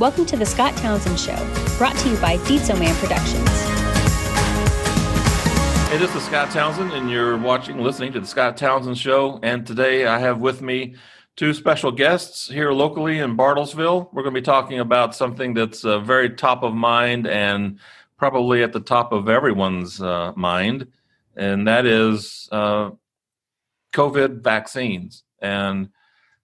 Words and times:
Welcome 0.00 0.24
to 0.26 0.36
the 0.38 0.46
Scott 0.46 0.74
Townsend 0.78 1.20
Show, 1.20 1.36
brought 1.76 1.94
to 1.94 2.08
you 2.08 2.16
by 2.22 2.38
Dietzo 2.38 2.78
Man 2.78 2.94
Productions. 2.94 3.46
Hey, 5.90 5.98
this 5.98 6.16
is 6.16 6.24
Scott 6.24 6.50
Townsend, 6.50 6.92
and 6.92 7.10
you're 7.10 7.36
watching, 7.36 7.76
listening 7.76 8.10
to 8.14 8.20
the 8.20 8.26
Scott 8.26 8.56
Townsend 8.56 8.96
Show. 8.96 9.38
And 9.42 9.66
today 9.66 10.06
I 10.06 10.18
have 10.18 10.40
with 10.40 10.62
me 10.62 10.94
two 11.36 11.52
special 11.52 11.92
guests 11.92 12.48
here 12.48 12.72
locally 12.72 13.18
in 13.18 13.36
Bartlesville. 13.36 14.08
We're 14.14 14.22
going 14.22 14.34
to 14.34 14.40
be 14.40 14.42
talking 14.42 14.80
about 14.80 15.14
something 15.14 15.52
that's 15.52 15.84
uh, 15.84 15.98
very 15.98 16.30
top 16.30 16.62
of 16.62 16.72
mind 16.72 17.26
and 17.26 17.78
probably 18.16 18.62
at 18.62 18.72
the 18.72 18.80
top 18.80 19.12
of 19.12 19.28
everyone's 19.28 20.00
uh, 20.00 20.32
mind, 20.34 20.86
and 21.36 21.68
that 21.68 21.84
is 21.84 22.48
uh, 22.50 22.88
COVID 23.92 24.40
vaccines. 24.40 25.24
And 25.42 25.90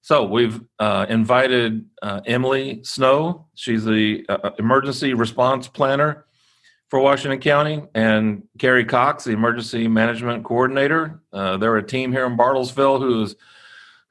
so 0.06 0.24
we've 0.24 0.60
uh, 0.78 1.04
invited 1.08 1.84
uh, 2.00 2.20
Emily 2.26 2.78
Snow. 2.84 3.48
She's 3.56 3.84
the 3.84 4.24
uh, 4.28 4.50
emergency 4.56 5.14
response 5.14 5.66
planner 5.66 6.26
for 6.86 7.00
Washington 7.00 7.40
County, 7.40 7.82
and 7.92 8.44
Kary 8.56 8.84
Cox, 8.84 9.24
the 9.24 9.32
emergency 9.32 9.88
management 9.88 10.44
coordinator. 10.44 11.22
Uh, 11.32 11.56
they're 11.56 11.76
a 11.76 11.84
team 11.84 12.12
here 12.12 12.24
in 12.24 12.36
Bartlesville 12.36 13.00
who's 13.00 13.34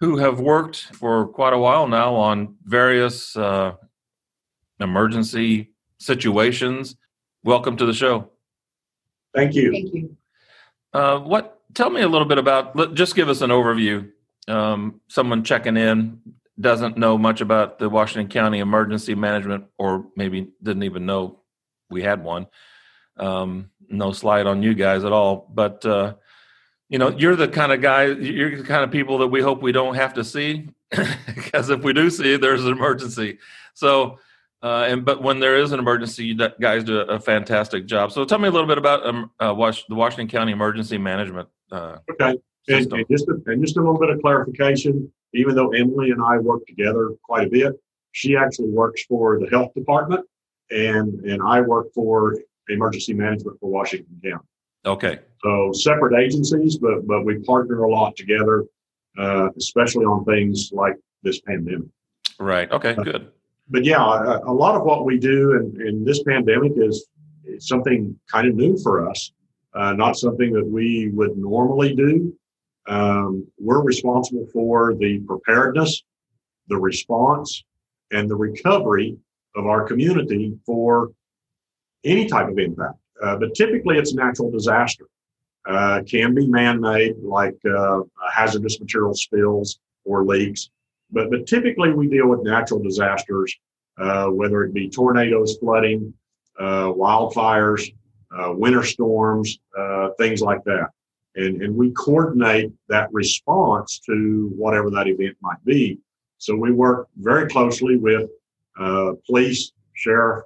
who 0.02 0.18
have 0.18 0.42
worked 0.42 0.82
for 0.96 1.28
quite 1.28 1.54
a 1.54 1.58
while 1.58 1.88
now 1.88 2.14
on 2.14 2.58
various 2.66 3.38
uh, 3.38 3.72
emergency 4.82 5.72
situations. 6.00 6.98
Welcome 7.46 7.78
to 7.78 7.86
the 7.86 7.94
show. 7.94 8.32
Thank 9.34 9.56
you. 9.56 9.72
Thank 9.72 9.94
you. 9.94 10.18
Uh, 10.94 11.20
what? 11.20 11.62
Tell 11.74 11.90
me 11.90 12.02
a 12.02 12.10
little 12.10 12.28
bit 12.28 12.38
about. 12.38 12.96
Just 12.96 13.16
give 13.16 13.30
us 13.30 13.40
an 13.40 13.50
overview. 13.50 14.12
Um, 14.48 15.02
someone 15.08 15.44
checking 15.44 15.78
in 15.78 16.22
doesn't 16.60 16.98
know 16.98 17.18
much 17.18 17.42
about 17.42 17.80
the 17.80 17.90
Washington 17.90 18.30
County 18.30 18.60
Emergency 18.60 19.16
Management, 19.16 19.66
or 19.78 20.06
maybe 20.16 20.50
didn't 20.62 20.84
even 20.84 21.06
know 21.06 21.40
we 21.90 22.02
had 22.02 22.24
one. 22.24 22.48
Um, 23.18 23.70
no 23.90 24.12
slide 24.12 24.48
on 24.48 24.64
you 24.64 24.74
guys 24.74 25.04
at 25.04 25.12
all, 25.12 25.50
but 25.54 25.86
uh, 25.86 26.16
you 26.90 27.00
know, 27.00 27.10
you're 27.10 27.36
the 27.36 27.48
kind 27.48 27.72
of 27.72 27.82
guy. 27.82 28.06
You're 28.06 28.58
the 28.58 28.64
kind 28.64 28.84
of 28.84 28.92
people 28.92 29.18
that 29.20 29.28
we 29.28 29.42
hope 29.42 29.62
we 29.62 29.72
don't 29.72 29.96
have 29.96 30.14
to 30.16 30.24
see, 30.24 30.70
because 31.28 31.70
if 31.70 31.82
we 31.82 31.94
do 31.94 32.10
see 32.10 32.38
there's 32.38 32.66
an 32.66 32.72
emergency. 32.72 33.40
So. 33.74 34.20
Uh, 34.64 34.86
and 34.88 35.06
but 35.06 35.22
when 35.22 35.40
there 35.40 35.58
is 35.58 35.74
an 35.74 35.80
emergency, 35.80 36.26
you 36.26 36.36
guys 36.60 36.84
do 36.84 37.02
a, 37.02 37.20
fantastic 37.20 37.86
job. 37.86 38.12
So 38.12 38.26
tell 38.26 38.40
me 38.40 38.48
a 38.48 38.52
little 38.52 38.68
bit 38.68 38.80
about 38.80 39.06
um, 39.06 39.30
uh, 39.40 39.54
the 39.54 39.94
Washington 39.94 40.28
County 40.28 40.54
Emergency 40.54 40.98
Management 40.98 41.50
uh, 41.72 41.98
Okay. 42.10 42.40
And, 42.68 42.92
and 42.94 43.06
just 43.10 43.28
a, 43.28 43.40
and 43.46 43.64
just 43.64 43.78
a 43.78 43.80
little 43.80 44.00
bit 44.00 44.10
of 44.10 44.22
clarification. 44.22 45.12
Even 45.34 45.56
though 45.56 45.70
Emily 45.70 46.12
and 46.12 46.22
I 46.24 46.38
work 46.38 46.66
together 46.66 47.12
quite 47.24 47.48
a 47.48 47.50
bit, 47.50 47.74
she 48.14 48.36
actually 48.38 48.70
works 48.70 49.04
for 49.06 49.40
the 49.40 49.48
health 49.48 49.74
department, 49.74 50.26
and 50.72 51.20
and 51.26 51.42
I 51.44 51.62
work 51.62 51.88
for 51.94 52.38
emergency 52.70 53.14
management 53.14 53.60
for 53.60 53.70
Washington 53.70 54.20
County. 54.24 54.46
Okay, 54.86 55.20
So 55.44 55.72
separate 55.74 56.18
agencies, 56.20 56.78
but 56.78 57.06
but 57.06 57.26
we 57.26 57.40
partner 57.40 57.84
a 57.84 57.92
lot 57.92 58.16
together, 58.16 58.66
uh, 59.18 59.50
especially 59.58 60.06
on 60.06 60.24
things 60.26 60.70
like 60.72 60.96
this 61.24 61.42
pandemic. 61.42 61.88
right. 62.40 62.72
Okay, 62.72 62.94
good. 62.94 63.32
but 63.70 63.84
yeah, 63.84 63.98
a, 63.98 64.40
a 64.46 64.54
lot 64.54 64.76
of 64.76 64.84
what 64.84 65.06
we 65.06 65.18
do 65.18 65.54
in, 65.54 65.88
in 65.88 66.06
this 66.06 66.22
pandemic 66.24 66.74
is, 66.76 67.08
is 67.46 67.68
something 67.68 68.18
kind 68.32 68.48
of 68.48 68.56
new 68.56 68.78
for 68.78 69.10
us, 69.10 69.32
uh, 69.74 69.94
not 69.94 70.16
something 70.18 70.54
that 70.54 70.66
we 70.66 71.10
would 71.10 71.36
normally 71.38 71.96
do. 71.96 72.34
Um, 72.88 73.48
we're 73.60 73.82
responsible 73.82 74.48
for 74.54 74.94
the 74.94 75.20
preparedness, 75.20 76.04
the 76.68 76.78
response, 76.78 77.64
and 78.12 78.30
the 78.30 78.36
recovery 78.36 79.18
of 79.56 79.66
our 79.66 79.88
community 79.88 80.58
for 80.66 81.12
any 82.04 82.28
type 82.28 82.50
of 82.50 82.60
impact. 82.60 82.98
Uh, 83.22 83.38
but 83.38 83.56
typically, 83.56 83.98
it's 83.98 84.14
natural 84.14 84.52
disaster. 84.52 85.06
Uh, 85.68 86.02
can 86.08 86.36
be 86.36 86.46
man-made, 86.48 87.16
like 87.24 87.56
uh, 87.66 88.02
hazardous 88.32 88.80
material 88.80 89.16
spills 89.16 89.80
or 90.04 90.24
leaks 90.24 90.70
but 91.12 91.30
but 91.30 91.48
typically 91.48 91.94
we 91.94 92.08
deal 92.08 92.28
with 92.28 92.44
natural 92.44 92.82
disasters, 92.82 93.56
uh, 93.98 94.28
whether 94.28 94.64
it 94.64 94.74
be 94.74 94.90
tornadoes, 94.90 95.58
flooding, 95.58 96.14
uh, 96.60 96.88
wildfires, 96.88 97.94
uh, 98.38 98.52
winter 98.54 98.84
storms, 98.84 99.60
uh, 99.78 100.10
things 100.18 100.42
like 100.42 100.64
that, 100.66 100.90
and 101.36 101.62
and 101.62 101.76
we 101.76 101.92
coordinate 101.92 102.72
that 102.90 103.10
response 103.12 104.00
to 104.06 104.52
whatever 104.56 104.90
that 104.92 105.08
event 105.08 105.36
might 105.42 105.64
be. 105.66 106.00
So 106.38 106.56
we 106.56 106.72
work 106.72 107.08
very 107.18 107.48
closely 107.50 107.98
with 107.98 108.30
uh, 108.80 109.14
police, 109.26 109.72
sheriff, 109.94 110.44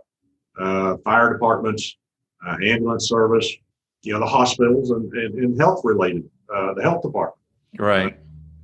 uh, 0.60 0.98
fire 1.04 1.34
departments, 1.34 1.98
uh, 2.46 2.58
ambulance 2.64 3.10
service, 3.10 3.52
you 4.04 4.14
know, 4.14 4.20
the 4.20 4.26
hospitals 4.26 4.92
and, 4.92 5.12
and, 5.14 5.34
and 5.36 5.60
health 5.60 5.82
related, 5.84 6.30
uh, 6.54 6.74
the 6.74 6.82
health 6.82 7.02
department 7.02 7.40
Right. 7.78 8.18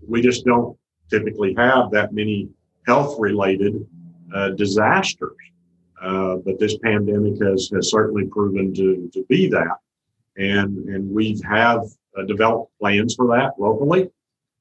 we 0.08 0.22
just 0.22 0.46
don't 0.46 0.78
typically 1.10 1.54
have 1.56 1.92
that 1.92 2.14
many 2.14 2.50
health 2.88 3.18
related 3.20 3.86
uh, 4.34 4.50
disasters. 4.52 5.36
Uh, 6.02 6.38
but 6.38 6.60
this 6.60 6.78
pandemic 6.80 7.42
has, 7.42 7.70
has 7.74 7.90
certainly 7.90 8.26
proven 8.26 8.74
to, 8.74 9.10
to 9.14 9.26
be 9.30 9.48
that. 9.50 9.78
And, 10.38 10.90
and 10.90 11.10
we 11.10 11.40
have 11.50 11.82
uh, 12.18 12.24
developed 12.24 12.72
plans 12.80 13.16
for 13.16 13.28
that 13.28 13.54
locally. 13.60 14.10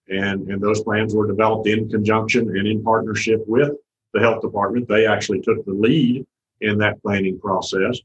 And, 0.08 0.48
and 0.50 0.62
those 0.62 0.82
plans 0.82 1.14
were 1.14 1.26
developed 1.26 1.66
in 1.66 1.88
conjunction 1.88 2.56
and 2.56 2.66
in 2.66 2.82
partnership 2.82 3.42
with 3.46 3.72
the 4.12 4.20
health 4.20 4.42
department. 4.42 4.88
They 4.88 5.06
actually 5.06 5.40
took 5.40 5.64
the 5.64 5.72
lead 5.72 6.26
in 6.60 6.78
that 6.78 7.00
planning 7.02 7.38
process. 7.38 7.98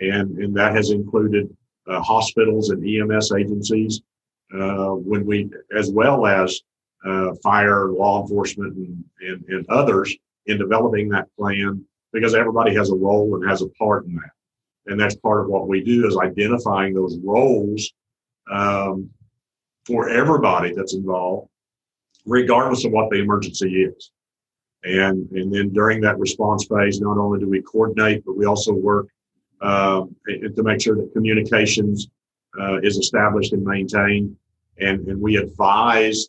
And, 0.00 0.38
and 0.38 0.54
that 0.56 0.74
has 0.74 0.90
included 0.90 1.54
uh, 1.86 2.00
hospitals 2.02 2.70
and 2.70 2.86
EMS 2.86 3.32
agencies 3.32 4.02
uh, 4.54 4.90
when 4.90 5.26
we, 5.26 5.50
as 5.76 5.90
well 5.90 6.26
as 6.26 6.60
uh, 7.04 7.34
fire, 7.42 7.88
law 7.88 8.22
enforcement, 8.22 8.76
and, 8.76 9.04
and, 9.20 9.44
and 9.48 9.66
others 9.68 10.14
in 10.46 10.58
developing 10.58 11.08
that 11.08 11.28
plan 11.38 11.84
because 12.12 12.34
everybody 12.34 12.74
has 12.74 12.90
a 12.90 12.94
role 12.94 13.36
and 13.36 13.48
has 13.48 13.62
a 13.62 13.68
part 13.70 14.06
in 14.06 14.14
that. 14.14 14.30
And 14.86 14.98
that's 14.98 15.16
part 15.16 15.42
of 15.42 15.48
what 15.48 15.68
we 15.68 15.82
do 15.82 16.06
is 16.06 16.16
identifying 16.16 16.94
those 16.94 17.18
roles 17.18 17.92
um, 18.50 19.10
for 19.86 20.08
everybody 20.08 20.72
that's 20.74 20.94
involved, 20.94 21.48
regardless 22.26 22.84
of 22.84 22.92
what 22.92 23.10
the 23.10 23.16
emergency 23.16 23.84
is. 23.84 24.10
And, 24.84 25.28
and 25.32 25.52
then 25.52 25.72
during 25.72 26.00
that 26.02 26.18
response 26.18 26.66
phase, 26.66 27.00
not 27.00 27.18
only 27.18 27.40
do 27.40 27.48
we 27.48 27.62
coordinate, 27.62 28.24
but 28.24 28.36
we 28.36 28.46
also 28.46 28.72
work 28.72 29.08
um, 29.60 30.14
to 30.26 30.62
make 30.62 30.80
sure 30.80 30.94
that 30.96 31.12
communications 31.12 32.08
uh, 32.60 32.78
is 32.80 32.96
established 32.96 33.52
and 33.52 33.64
maintained. 33.64 34.36
And, 34.78 35.06
and 35.08 35.20
we 35.20 35.36
advise 35.36 36.28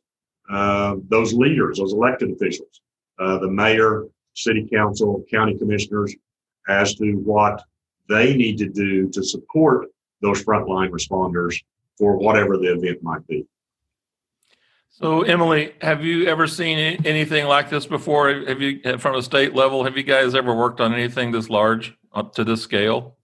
uh, 0.50 0.96
those 1.10 1.34
leaders, 1.34 1.78
those 1.78 1.94
elected 1.94 2.32
officials, 2.32 2.82
uh, 3.20 3.38
the 3.38 3.50
mayor, 3.50 4.06
city 4.34 4.68
council, 4.74 5.24
county 5.30 5.58
commissioners, 5.58 6.16
as 6.68 6.96
to 6.96 7.14
what 7.14 7.62
they 8.08 8.36
need 8.36 8.58
to 8.58 8.68
do 8.68 9.10
to 9.10 9.24
support 9.24 9.88
those 10.22 10.44
frontline 10.44 10.90
responders 10.90 11.62
for 12.00 12.18
whatever 12.18 12.58
the 12.58 12.74
event 12.74 13.04
might 13.04 13.28
be. 13.28 13.46
So, 14.90 15.22
Emily, 15.22 15.74
have 15.82 16.04
you 16.04 16.26
ever 16.26 16.48
seen 16.48 17.06
anything 17.06 17.46
like 17.46 17.70
this 17.70 17.86
before? 17.86 18.34
Have 18.48 18.62
you, 18.62 18.98
from 18.98 19.16
a 19.16 19.22
state 19.22 19.54
level, 19.54 19.84
have 19.84 19.96
you 19.96 20.04
guys 20.04 20.34
ever 20.34 20.56
worked 20.56 20.82
on 20.82 20.94
anything 20.94 21.32
this 21.32 21.50
large 21.50 21.96
up 22.14 22.34
to 22.36 22.44
this 22.44 22.62
scale? 22.64 23.18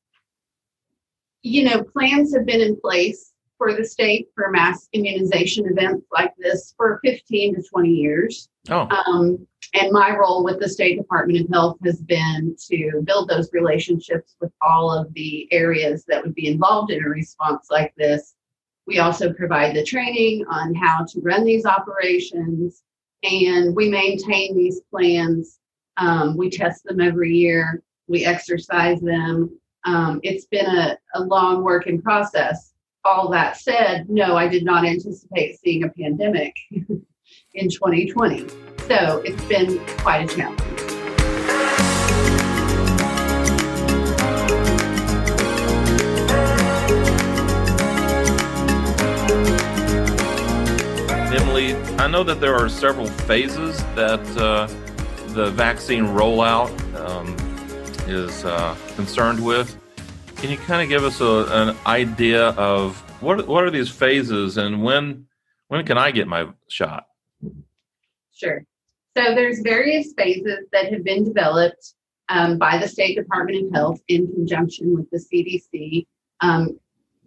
You 1.41 1.65
know, 1.65 1.83
plans 1.83 2.35
have 2.35 2.45
been 2.45 2.61
in 2.61 2.79
place 2.79 3.33
for 3.57 3.73
the 3.73 3.83
state 3.83 4.29
for 4.35 4.51
mass 4.51 4.87
immunization 4.93 5.65
events 5.67 6.05
like 6.11 6.33
this 6.37 6.73
for 6.77 6.99
15 7.03 7.55
to 7.55 7.63
20 7.63 7.89
years. 7.89 8.49
Oh, 8.69 8.87
Um, 9.07 9.47
and 9.73 9.91
my 9.91 10.15
role 10.15 10.43
with 10.43 10.59
the 10.59 10.69
State 10.69 10.97
Department 10.97 11.41
of 11.41 11.49
Health 11.51 11.77
has 11.83 12.01
been 12.01 12.55
to 12.69 13.01
build 13.03 13.29
those 13.29 13.49
relationships 13.51 14.35
with 14.39 14.51
all 14.61 14.91
of 14.91 15.13
the 15.13 15.51
areas 15.51 16.05
that 16.07 16.23
would 16.23 16.35
be 16.35 16.47
involved 16.47 16.91
in 16.91 17.03
a 17.03 17.09
response 17.09 17.67
like 17.69 17.93
this. 17.97 18.34
We 18.87 18.99
also 18.99 19.33
provide 19.33 19.75
the 19.75 19.83
training 19.83 20.45
on 20.49 20.73
how 20.75 21.05
to 21.05 21.21
run 21.21 21.43
these 21.43 21.65
operations, 21.65 22.83
and 23.23 23.75
we 23.75 23.89
maintain 23.89 24.55
these 24.55 24.81
plans. 24.91 25.59
Um, 25.97 26.37
we 26.37 26.49
test 26.49 26.83
them 26.83 27.01
every 27.01 27.33
year, 27.33 27.81
we 28.07 28.25
exercise 28.25 29.01
them. 29.01 29.57
Um, 29.85 30.19
it's 30.23 30.45
been 30.45 30.65
a, 30.65 30.97
a 31.15 31.21
long 31.21 31.63
work 31.63 31.87
in 31.87 32.01
process. 32.01 32.73
All 33.03 33.29
that 33.29 33.57
said, 33.57 34.09
no, 34.09 34.35
I 34.35 34.47
did 34.47 34.65
not 34.65 34.85
anticipate 34.85 35.59
seeing 35.59 35.83
a 35.83 35.89
pandemic 35.89 36.55
in 36.71 37.69
2020. 37.69 38.47
So 38.87 39.21
it's 39.23 39.43
been 39.45 39.79
quite 39.97 40.31
a 40.31 40.35
challenge. 40.35 40.94
I 51.73 52.07
know 52.07 52.23
that 52.23 52.39
there 52.39 52.55
are 52.55 52.69
several 52.69 53.07
phases 53.07 53.77
that 53.95 54.21
uh, 54.37 54.67
the 55.33 55.51
vaccine 55.51 56.05
rollout. 56.05 56.71
Um, 56.95 57.35
is 58.07 58.45
uh, 58.45 58.75
concerned 58.95 59.43
with. 59.43 59.77
Can 60.37 60.51
you 60.51 60.57
kind 60.57 60.81
of 60.81 60.89
give 60.89 61.03
us 61.03 61.21
a, 61.21 61.47
an 61.49 61.77
idea 61.85 62.49
of 62.49 62.97
what 63.21 63.47
what 63.47 63.63
are 63.63 63.71
these 63.71 63.89
phases 63.89 64.57
and 64.57 64.83
when 64.83 65.25
when 65.67 65.85
can 65.85 65.97
I 65.97 66.11
get 66.11 66.27
my 66.27 66.47
shot? 66.69 67.05
Sure. 68.33 68.63
So 69.17 69.33
there's 69.33 69.61
various 69.61 70.13
phases 70.17 70.65
that 70.73 70.91
have 70.91 71.03
been 71.03 71.23
developed 71.23 71.93
um, 72.27 72.57
by 72.57 72.77
the 72.77 72.87
State 72.87 73.15
Department 73.15 73.67
of 73.67 73.73
Health 73.73 74.01
in 74.09 74.27
conjunction 74.27 74.93
with 74.93 75.09
the 75.09 75.17
CDC, 75.17 76.05
um, 76.41 76.77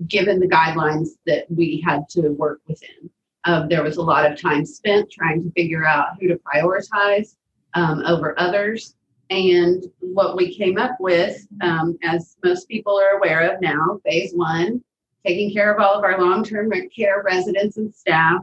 given 0.07 0.39
the 0.39 0.47
guidelines 0.47 1.09
that 1.27 1.47
we 1.51 1.83
had 1.85 2.09
to 2.11 2.29
work 2.33 2.61
within. 2.69 3.11
Uh, 3.49 3.67
there 3.67 3.83
was 3.83 3.97
a 3.97 4.03
lot 4.03 4.31
of 4.31 4.39
time 4.39 4.67
spent 4.67 5.11
trying 5.11 5.43
to 5.43 5.51
figure 5.53 5.87
out 5.87 6.09
who 6.21 6.29
to 6.29 6.39
prioritize 6.45 7.37
um, 7.73 8.03
over 8.05 8.39
others. 8.39 8.95
And 9.31 9.85
what 10.01 10.37
we 10.37 10.55
came 10.55 10.77
up 10.77 10.97
with, 11.01 11.47
um, 11.63 11.97
as 12.03 12.37
most 12.45 12.69
people 12.69 12.99
are 12.99 13.17
aware 13.17 13.51
of 13.51 13.63
now, 13.63 14.01
phase 14.05 14.33
one, 14.35 14.85
taking 15.27 15.51
care 15.51 15.73
of 15.73 15.81
all 15.81 15.95
of 15.95 16.05
our 16.05 16.21
long 16.21 16.45
term 16.45 16.71
care 16.95 17.23
residents 17.25 17.79
and 17.79 17.95
staff, 17.95 18.43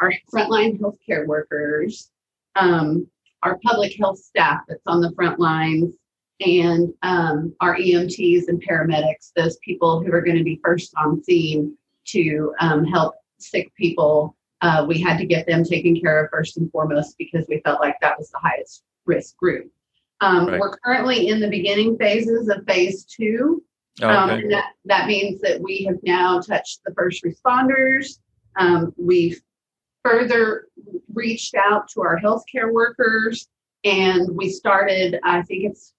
our 0.00 0.10
frontline 0.32 0.80
healthcare 0.80 1.26
workers, 1.26 2.10
um, 2.54 3.06
our 3.42 3.58
public 3.62 3.94
health 3.98 4.18
staff 4.18 4.60
that's 4.68 4.86
on 4.86 5.02
the 5.02 5.12
front 5.12 5.38
lines, 5.38 5.92
and 6.40 6.94
um, 7.02 7.54
our 7.60 7.76
EMTs 7.76 8.48
and 8.48 8.66
paramedics, 8.66 9.32
those 9.36 9.58
people 9.58 10.02
who 10.02 10.12
are 10.14 10.22
going 10.22 10.38
to 10.38 10.44
be 10.44 10.58
first 10.64 10.94
on 10.96 11.22
scene 11.22 11.76
to 12.06 12.54
um, 12.60 12.86
help 12.86 13.16
sick 13.38 13.70
people. 13.74 14.35
Uh, 14.62 14.84
we 14.88 15.00
had 15.00 15.18
to 15.18 15.26
get 15.26 15.46
them 15.46 15.64
taken 15.64 15.98
care 16.00 16.24
of 16.24 16.30
first 16.30 16.56
and 16.56 16.70
foremost 16.70 17.16
because 17.18 17.46
we 17.48 17.60
felt 17.60 17.80
like 17.80 17.96
that 18.00 18.18
was 18.18 18.30
the 18.30 18.38
highest 18.38 18.82
risk 19.04 19.36
group. 19.36 19.70
Um, 20.20 20.46
Right. 20.46 20.58
We're 20.58 20.76
currently 20.78 21.28
in 21.28 21.40
the 21.40 21.48
beginning 21.48 21.98
phases 21.98 22.48
of 22.48 22.64
phase 22.66 23.04
two. 23.04 23.62
Oh, 24.02 24.08
Um, 24.08 24.30
okay. 24.30 24.42
and 24.42 24.52
that, 24.52 24.72
that 24.86 25.06
means 25.06 25.40
that 25.42 25.60
we 25.60 25.84
have 25.84 25.98
now 26.02 26.40
touched 26.40 26.80
the 26.84 26.94
first 26.94 27.22
responders. 27.22 28.18
Um, 28.56 28.94
we've 28.96 29.40
further 30.02 30.68
reached 31.12 31.54
out 31.54 31.88
to 31.90 32.00
our 32.02 32.18
healthcare 32.18 32.72
workers 32.72 33.48
and 33.84 34.34
we 34.34 34.50
started, 34.50 35.18
I 35.22 35.42
think 35.42 35.64
it's 35.64 35.92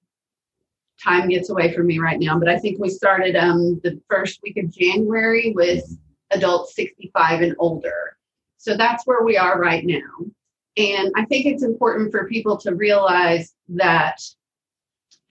time 1.03 1.29
gets 1.29 1.49
away 1.49 1.73
from 1.73 1.85
me 1.87 1.99
right 1.99 2.19
now, 2.19 2.39
but 2.39 2.49
I 2.49 2.57
think 2.57 2.79
we 2.79 2.89
started 2.89 3.35
um, 3.35 3.79
the 3.83 4.01
first 4.09 4.39
week 4.41 4.57
of 4.57 4.71
January 4.71 5.53
with 5.55 5.83
adults 6.31 6.75
65 6.75 7.41
and 7.41 7.55
older. 7.59 8.16
So 8.57 8.75
that's 8.75 9.05
where 9.05 9.23
we 9.23 9.37
are 9.37 9.59
right 9.59 9.85
now. 9.85 10.25
And 10.77 11.11
I 11.15 11.25
think 11.25 11.45
it's 11.45 11.63
important 11.63 12.11
for 12.11 12.27
people 12.27 12.57
to 12.57 12.75
realize 12.75 13.53
that 13.69 14.17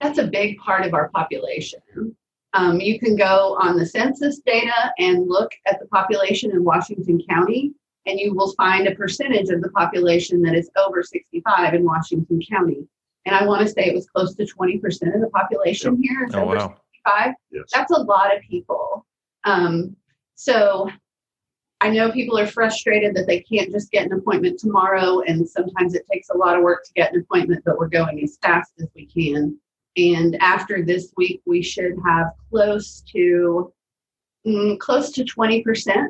that's 0.01 0.17
a 0.19 0.27
big 0.27 0.57
part 0.57 0.85
of 0.85 0.93
our 0.93 1.09
population. 1.09 1.79
Um, 2.53 2.79
you 2.79 2.99
can 2.99 3.15
go 3.15 3.57
on 3.61 3.77
the 3.77 3.85
census 3.85 4.39
data 4.39 4.91
and 4.97 5.27
look 5.27 5.51
at 5.65 5.79
the 5.79 5.87
population 5.87 6.51
in 6.51 6.63
Washington 6.63 7.21
County, 7.29 7.71
and 8.05 8.19
you 8.19 8.33
will 8.33 8.53
find 8.53 8.87
a 8.87 8.95
percentage 8.95 9.49
of 9.49 9.61
the 9.61 9.69
population 9.69 10.41
that 10.43 10.55
is 10.55 10.69
over 10.77 11.03
65 11.03 11.73
in 11.73 11.83
Washington 11.85 12.41
County. 12.49 12.87
And 13.25 13.35
I 13.35 13.45
want 13.45 13.61
to 13.61 13.67
say 13.67 13.85
it 13.85 13.93
was 13.95 14.07
close 14.09 14.35
to 14.35 14.45
20% 14.45 14.81
of 15.15 15.21
the 15.21 15.29
population 15.33 16.01
here 16.01 16.25
is 16.25 16.33
Oh, 16.35 16.41
over 16.43 16.55
wow. 16.55 16.75
65. 17.05 17.33
Yes. 17.51 17.63
That's 17.73 17.91
a 17.91 17.99
lot 18.01 18.35
of 18.35 18.41
people. 18.43 19.05
Um, 19.43 19.95
so 20.35 20.89
I 21.79 21.89
know 21.91 22.11
people 22.11 22.37
are 22.39 22.47
frustrated 22.47 23.15
that 23.15 23.27
they 23.27 23.41
can't 23.41 23.71
just 23.71 23.91
get 23.91 24.05
an 24.07 24.13
appointment 24.13 24.59
tomorrow, 24.59 25.21
and 25.21 25.47
sometimes 25.47 25.93
it 25.93 26.05
takes 26.11 26.29
a 26.29 26.37
lot 26.37 26.57
of 26.57 26.63
work 26.63 26.83
to 26.85 26.93
get 26.93 27.13
an 27.13 27.21
appointment, 27.21 27.63
but 27.65 27.77
we're 27.77 27.87
going 27.87 28.21
as 28.23 28.37
fast 28.41 28.71
as 28.79 28.87
we 28.95 29.05
can. 29.05 29.57
And 29.95 30.35
after 30.41 30.83
this 30.83 31.13
week, 31.17 31.41
we 31.45 31.61
should 31.61 31.93
have 32.05 32.27
close 32.49 33.01
to 33.13 33.71
mm, 34.45 34.79
close 34.79 35.11
to 35.11 35.23
20% 35.23 36.07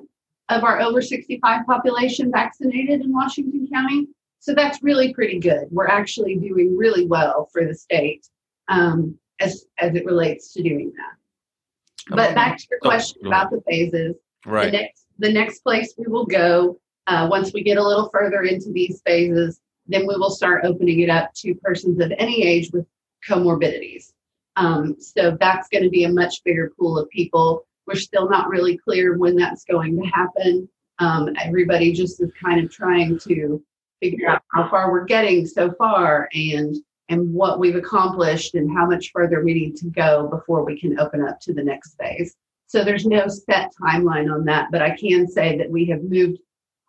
of 0.49 0.63
our 0.63 0.79
over 0.79 1.01
65 1.01 1.65
population 1.65 2.31
vaccinated 2.31 3.01
in 3.01 3.11
Washington 3.13 3.67
County. 3.71 4.07
So 4.39 4.53
that's 4.53 4.81
really 4.81 5.13
pretty 5.13 5.39
good. 5.39 5.67
We're 5.71 5.87
actually 5.87 6.35
doing 6.35 6.77
really 6.77 7.05
well 7.05 7.49
for 7.51 7.65
the 7.65 7.75
state 7.75 8.25
um, 8.69 9.17
as 9.41 9.65
as 9.79 9.95
it 9.95 10.05
relates 10.05 10.53
to 10.53 10.63
doing 10.63 10.93
that. 10.95 12.15
But 12.15 12.35
back 12.35 12.57
to 12.57 12.67
your 12.71 12.79
Oh, 12.83 12.87
question 12.89 13.25
ahead. 13.25 13.27
about 13.33 13.51
the 13.51 13.61
phases. 13.69 14.15
The 14.45 14.49
Right. 14.51 14.71
next, 14.71 15.06
the 15.19 15.31
next 15.31 15.59
place 15.59 15.93
we 15.97 16.05
will 16.07 16.25
go, 16.25 16.79
uh, 17.07 17.27
once 17.29 17.53
we 17.53 17.63
get 17.63 17.77
a 17.77 17.83
little 17.83 18.09
further 18.09 18.43
into 18.43 18.71
these 18.71 19.01
phases, 19.05 19.59
then 19.87 20.05
we 20.05 20.15
will 20.15 20.29
start 20.29 20.65
opening 20.65 20.99
it 20.99 21.09
up 21.09 21.33
to 21.35 21.55
persons 21.55 21.99
of 22.01 22.11
any 22.17 22.43
age 22.43 22.69
with 22.71 22.85
comorbidities. 23.27 24.11
Um, 24.57 24.95
so 24.99 25.37
that's 25.39 25.69
going 25.69 25.83
to 25.83 25.89
be 25.89 26.03
a 26.03 26.11
much 26.11 26.43
bigger 26.43 26.73
pool 26.77 26.97
of 26.97 27.09
people. 27.09 27.65
We're 27.85 27.95
still 27.95 28.29
not 28.29 28.49
really 28.49 28.77
clear 28.77 29.17
when 29.17 29.35
that's 29.35 29.63
going 29.63 29.95
to 30.01 30.07
happen. 30.09 30.67
Um, 30.99 31.29
everybody 31.39 31.93
just 31.93 32.21
is 32.21 32.31
kind 32.41 32.63
of 32.63 32.71
trying 32.71 33.19
to 33.19 33.63
figure 34.01 34.29
out 34.29 34.41
how 34.51 34.69
far 34.69 34.91
we're 34.91 35.05
getting 35.05 35.45
so 35.45 35.71
far 35.77 36.27
and 36.33 36.75
and 37.09 37.33
what 37.33 37.59
we've 37.59 37.75
accomplished 37.75 38.55
and 38.55 38.69
how 38.75 38.85
much 38.85 39.11
further 39.13 39.41
we 39.41 39.53
need 39.53 39.77
to 39.77 39.89
go 39.89 40.27
before 40.27 40.65
we 40.65 40.77
can 40.77 40.99
open 40.99 41.25
up 41.25 41.39
to 41.39 41.53
the 41.53 41.63
next 41.63 41.95
phase. 41.95 42.35
So 42.67 42.83
there's 42.83 43.05
no 43.05 43.27
set 43.27 43.71
timeline 43.81 44.31
on 44.31 44.45
that, 44.45 44.67
but 44.71 44.81
I 44.81 44.91
can 44.91 45.27
say 45.27 45.57
that 45.57 45.69
we 45.69 45.85
have 45.85 46.03
moved 46.03 46.39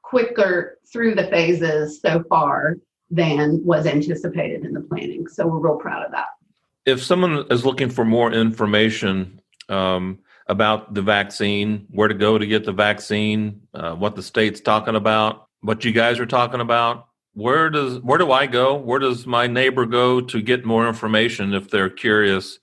quicker 0.03 0.79
through 0.93 1.15
the 1.15 1.29
phases 1.29 2.01
so 2.01 2.25
far 2.29 2.79
than 3.11 3.65
was 3.65 3.87
anticipated 3.87 4.65
in 4.65 4.73
the 4.73 4.81
planning. 4.81 5.27
So 5.29 5.47
we're 5.47 5.59
real 5.59 5.77
proud 5.77 6.05
of 6.05 6.13
that. 6.13 6.27
If 6.85 7.03
someone 7.03 7.47
is 7.51 7.65
looking 7.65 7.91
for 7.91 8.05
more 8.05 8.33
information 8.33 9.41
um, 9.69 10.19
about 10.47 10.95
the 10.95 11.03
vaccine, 11.03 11.87
where 11.91 12.09
to 12.09 12.15
go 12.15 12.39
to 12.39 12.47
get 12.47 12.65
the 12.65 12.73
vaccine, 12.73 13.63
uh, 13.75 13.95
what 13.95 14.17
the 14.17 14.23
state's 14.23 14.61
talking 14.61 14.97
about, 14.97 15.49
what 15.61 15.85
you 15.85 15.93
guys 15.93 16.19
are 16.19 16.27
talking 16.27 16.61
about, 16.61 17.09
where 17.35 17.71
does 17.71 18.01
where 18.01 18.19
do 18.19 18.33
I 18.33 18.47
go? 18.47 18.75
Where 18.75 18.99
does 18.99 19.27
my 19.27 19.47
neighbor 19.47 19.87
go 19.87 20.21
to 20.21 20.43
get 20.43 20.65
more 20.65 20.89
information 20.89 21.55
if 21.55 21.71
they're 21.71 21.91
curious 21.91 22.59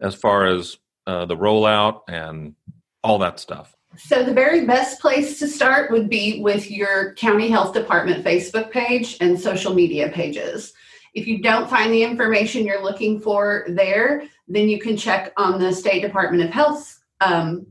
as 0.00 0.14
far 0.14 0.46
as 0.46 0.76
uh, 1.06 1.24
the 1.26 1.36
rollout 1.36 2.02
and 2.08 2.54
all 3.02 3.18
that 3.18 3.40
stuff? 3.40 3.74
So 3.96 4.22
the 4.22 4.32
very 4.32 4.66
best 4.66 5.00
place 5.00 5.38
to 5.40 5.48
start 5.48 5.90
would 5.90 6.08
be 6.08 6.40
with 6.40 6.70
your 6.70 7.14
county 7.14 7.50
health 7.50 7.74
department 7.74 8.24
Facebook 8.24 8.70
page 8.70 9.16
and 9.20 9.38
social 9.38 9.74
media 9.74 10.10
pages. 10.10 10.72
If 11.12 11.26
you 11.26 11.42
don't 11.42 11.68
find 11.68 11.92
the 11.92 12.04
information 12.04 12.64
you're 12.64 12.82
looking 12.82 13.20
for 13.20 13.64
there, 13.68 14.22
then 14.46 14.68
you 14.68 14.78
can 14.78 14.96
check 14.96 15.32
on 15.36 15.60
the 15.60 15.72
State 15.72 16.02
Department 16.02 16.44
of 16.44 16.50
Health's 16.50 17.00
um, 17.20 17.66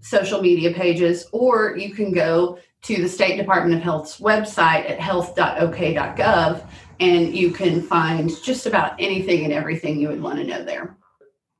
social 0.00 0.42
media 0.42 0.72
pages, 0.72 1.26
or 1.32 1.76
you 1.76 1.94
can 1.94 2.12
go 2.12 2.58
to 2.82 3.02
the 3.02 3.08
State 3.08 3.36
Department 3.36 3.76
of 3.76 3.82
Health's 3.82 4.20
website 4.20 4.90
at 4.90 5.00
health.ok.gov 5.00 6.68
and 7.00 7.34
you 7.36 7.50
can 7.50 7.82
find 7.82 8.30
just 8.42 8.66
about 8.66 8.94
anything 8.98 9.44
and 9.44 9.52
everything 9.52 10.00
you 10.00 10.08
would 10.08 10.22
want 10.22 10.38
to 10.38 10.44
know 10.44 10.64
there. 10.64 10.96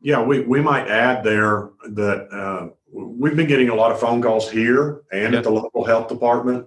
Yeah, 0.07 0.23
we, 0.23 0.43
we 0.43 0.61
might 0.61 0.87
add 0.87 1.25
there 1.25 1.71
that 1.83 2.29
uh, 2.33 2.69
we've 2.93 3.35
been 3.35 3.49
getting 3.49 3.71
a 3.71 3.75
lot 3.75 3.91
of 3.91 3.99
phone 3.99 4.23
calls 4.23 4.49
here 4.49 5.03
and 5.11 5.33
Yeah. 5.33 5.39
at 5.41 5.45
the 5.45 5.51
local 5.51 5.85
health 5.85 6.07
department. 6.07 6.65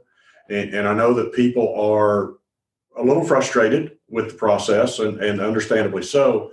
And, 0.50 0.74
and 0.74 0.86
I 0.86 0.93
know 0.93 1.13
that 1.13 1.31
people 1.31 1.74
are 1.81 2.34
a 2.98 3.01
little 3.01 3.24
frustrated 3.24 3.98
with 4.10 4.27
the 4.27 4.34
process 4.34 5.00
and, 5.00 5.24
and 5.24 5.39
understandably 5.39 6.03
so. 6.03 6.51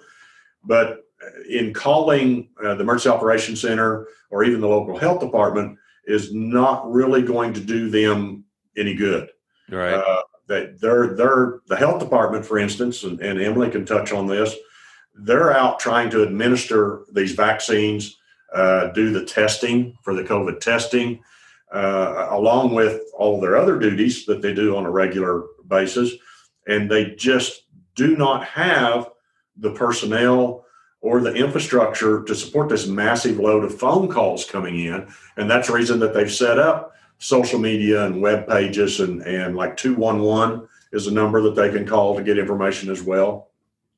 But 0.62 1.04
in 1.50 1.74
calling 1.74 2.50
uh, 2.64 2.76
the 2.76 2.82
Emergency 2.82 3.08
Operations 3.08 3.60
Center 3.62 4.06
or 4.30 4.44
even 4.44 4.60
the 4.60 4.68
local 4.68 4.96
health 4.96 5.18
department 5.18 5.76
is 6.04 6.32
not 6.32 6.88
really 6.88 7.22
going 7.22 7.52
to 7.54 7.60
do 7.60 7.90
them 7.90 8.44
any 8.76 8.94
good. 8.94 9.28
Right. 9.68 9.94
Uh, 9.94 10.22
that 10.46 10.80
they're 10.80 11.16
they're 11.16 11.58
the 11.66 11.74
health 11.74 11.98
department, 11.98 12.46
for 12.46 12.58
instance, 12.60 13.02
and, 13.02 13.18
and 13.20 13.40
Emily 13.40 13.70
can 13.72 13.84
touch 13.84 14.12
on 14.12 14.28
this. 14.28 14.54
They're 15.18 15.52
out 15.52 15.78
trying 15.78 16.11
to 16.11 16.23
administer 16.23 17.04
these 17.12 17.32
vaccines, 17.32 18.18
uh, 18.54 18.88
do 18.88 19.12
the 19.12 19.25
testing 19.25 19.96
for 20.02 20.14
the 20.14 20.23
COVID 20.23 20.61
testing, 20.61 21.23
uh, 21.73 22.28
along 22.30 22.75
with 22.75 23.02
all 23.16 23.40
their 23.40 23.56
other 23.56 23.78
duties 23.78 24.26
that 24.26 24.42
they 24.42 24.54
do 24.54 24.76
on 24.76 24.87
a 24.87 24.90
regular 24.90 25.44
basis, 25.66 26.12
and 26.66 26.90
they 26.90 27.11
just 27.16 27.62
do 27.94 28.16
not 28.16 28.44
have 28.44 29.11
the 29.56 29.73
personnel 29.73 30.64
or 31.00 31.20
the 31.20 31.35
infrastructure 31.35 32.23
to 32.25 32.35
support 32.35 32.68
this 32.68 32.87
massive 32.87 33.38
load 33.38 33.64
of 33.64 33.78
phone 33.78 34.08
calls 34.08 34.44
coming 34.44 34.78
in, 34.80 35.06
and 35.37 35.50
that's 35.50 35.68
the 35.68 35.75
reason 35.75 35.99
that 36.00 36.14
they've 36.14 36.32
set 36.32 36.58
up 36.58 36.92
social 37.18 37.58
media 37.58 38.04
and 38.06 38.20
web 38.20 38.46
pages 38.46 39.00
and, 39.00 39.23
and 39.23 39.56
like 39.56 39.76
211 39.76 40.68
is 40.92 41.06
a 41.06 41.12
number 41.12 41.40
that 41.40 41.54
they 41.54 41.70
can 41.70 41.87
call 41.87 42.16
to 42.16 42.23
get 42.23 42.38
information 42.38 42.90
as 42.90 43.02
well. 43.02 43.50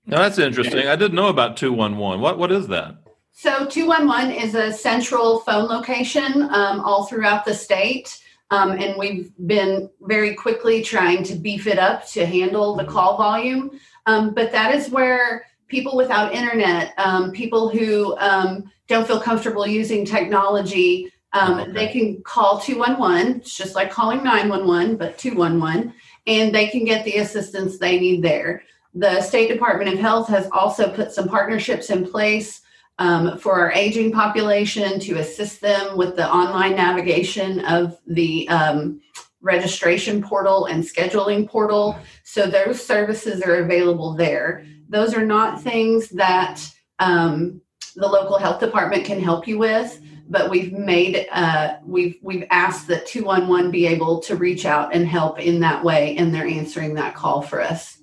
Now 0.08 0.18
that's 0.22 0.38
interesting. 0.38 0.88
I 0.88 0.96
didn't 0.96 1.14
know 1.14 1.28
about 1.28 1.56
two 1.56 1.72
one 1.72 1.98
one. 1.98 2.20
What 2.20 2.38
what 2.38 2.50
is 2.50 2.66
that? 2.68 2.96
So 3.32 3.66
211 3.66 4.32
is 4.34 4.56
a 4.56 4.72
central 4.72 5.40
phone 5.40 5.68
location 5.68 6.42
um, 6.50 6.80
all 6.80 7.06
throughout 7.06 7.44
the 7.44 7.54
state. 7.54 8.18
Um, 8.50 8.72
and 8.72 8.98
we've 8.98 9.30
been 9.46 9.90
very 10.00 10.34
quickly 10.34 10.82
trying 10.82 11.22
to 11.24 11.34
beef 11.36 11.66
it 11.68 11.78
up 11.78 12.04
to 12.08 12.26
handle 12.26 12.74
the 12.74 12.84
call 12.84 13.16
volume. 13.16 13.78
Um, 14.06 14.34
but 14.34 14.50
that 14.50 14.74
is 14.74 14.90
where 14.90 15.46
people 15.68 15.96
without 15.96 16.34
internet, 16.34 16.94
um, 16.98 17.30
people 17.30 17.68
who 17.68 18.16
um, 18.18 18.72
don't 18.88 19.06
feel 19.06 19.20
comfortable 19.20 19.66
using 19.66 20.04
technology, 20.04 21.12
um, 21.34 21.60
Okay. 21.60 21.72
they 21.72 21.88
can 21.88 22.22
call 22.22 22.58
211. 22.58 23.36
It's 23.36 23.56
just 23.56 23.74
like 23.74 23.90
calling 23.90 24.24
911, 24.24 24.96
but 24.96 25.18
211, 25.18 25.92
and 26.26 26.54
they 26.54 26.68
can 26.68 26.84
get 26.84 27.04
the 27.04 27.18
assistance 27.18 27.78
they 27.78 28.00
need 28.00 28.22
there. 28.22 28.62
The 28.94 29.20
State 29.20 29.48
Department 29.48 29.92
of 29.92 29.98
Health 29.98 30.28
has 30.28 30.48
also 30.50 30.92
put 30.92 31.12
some 31.12 31.28
partnerships 31.28 31.90
in 31.90 32.08
place 32.08 32.62
um, 32.98 33.38
for 33.38 33.60
our 33.60 33.72
aging 33.72 34.12
population 34.12 34.98
to 35.00 35.18
assist 35.18 35.60
them 35.60 35.96
with 35.96 36.16
the 36.16 36.28
online 36.28 36.74
navigation 36.74 37.64
of 37.64 37.96
the 38.06 38.48
um, 38.48 39.00
registration 39.40 40.22
portal 40.22 40.66
and 40.66 40.82
scheduling 40.82 41.48
portal. 41.48 41.96
So 42.24 42.46
those 42.46 42.84
services 42.84 43.42
are 43.42 43.56
available 43.56 44.14
there. 44.14 44.66
Those 44.88 45.14
are 45.14 45.24
not 45.24 45.62
things 45.62 46.08
that 46.10 46.60
um, 46.98 47.60
the 47.94 48.08
local 48.08 48.38
health 48.38 48.58
department 48.58 49.04
can 49.04 49.20
help 49.20 49.46
you 49.46 49.58
with, 49.58 50.00
but 50.28 50.50
we've 50.50 50.72
made 50.72 51.26
uh, 51.30 51.76
we've 51.84 52.18
we've 52.22 52.44
asked 52.50 52.88
that 52.88 53.06
211 53.06 53.70
be 53.70 53.86
able 53.86 54.20
to 54.20 54.36
reach 54.36 54.66
out 54.66 54.94
and 54.94 55.06
help 55.06 55.38
in 55.38 55.60
that 55.60 55.84
way, 55.84 56.16
and 56.16 56.34
they're 56.34 56.46
answering 56.46 56.94
that 56.94 57.14
call 57.14 57.42
for 57.42 57.60
us. 57.60 57.97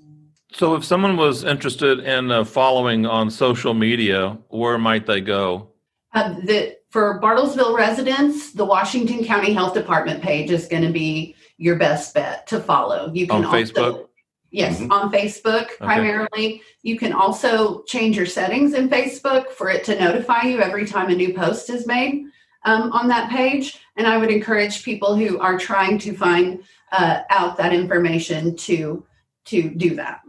So, 0.55 0.73
if 0.75 0.85
someone 0.85 1.17
was 1.17 1.43
interested 1.43 1.99
in 1.99 2.31
uh, 2.31 2.45
following 2.45 3.05
on 3.05 3.29
social 3.29 3.73
media, 3.73 4.37
where 4.47 4.77
might 4.77 5.05
they 5.05 5.19
go? 5.19 5.71
Uh, 6.13 6.35
the, 6.45 6.77
for 6.91 7.19
Bartlesville 7.19 7.75
residents, 7.75 8.53
the 8.53 8.63
Washington 8.63 9.25
County 9.25 9.51
Health 9.51 9.73
Department 9.73 10.23
page 10.23 10.51
is 10.51 10.69
going 10.69 10.83
to 10.83 10.93
be 10.93 11.35
your 11.57 11.75
best 11.75 12.13
bet 12.13 12.47
to 12.47 12.61
follow. 12.61 13.11
You 13.13 13.27
On 13.31 13.41
can 13.41 13.45
also, 13.45 13.53
Facebook? 13.53 14.07
yes, 14.51 14.79
Mhm. 14.79 14.91
on 14.91 15.11
Facebook 15.11 15.71
primarily. 15.77 16.61
You 16.83 16.97
can 16.97 17.11
also 17.11 17.83
change 17.83 18.15
your 18.15 18.25
settings 18.25 18.73
in 18.75 18.87
Facebook 18.87 19.49
for 19.51 19.69
it 19.69 19.83
to 19.85 19.99
notify 19.99 20.43
you 20.43 20.61
every 20.61 20.85
time 20.85 21.09
a 21.09 21.15
new 21.15 21.33
post 21.33 21.69
is 21.69 21.85
made 21.85 22.27
um, 22.63 22.93
on 22.93 23.09
that 23.09 23.29
page. 23.29 23.77
And 23.97 24.07
I 24.07 24.17
would 24.17 24.31
encourage 24.31 24.85
people 24.85 25.17
who 25.17 25.37
are 25.39 25.57
trying 25.57 25.97
to 25.99 26.13
find 26.15 26.63
uh, 26.93 27.23
out 27.29 27.57
that 27.57 27.73
information 27.73 28.55
to 28.55 29.05
to 29.47 29.69
do 29.69 29.95
that. 29.95 30.21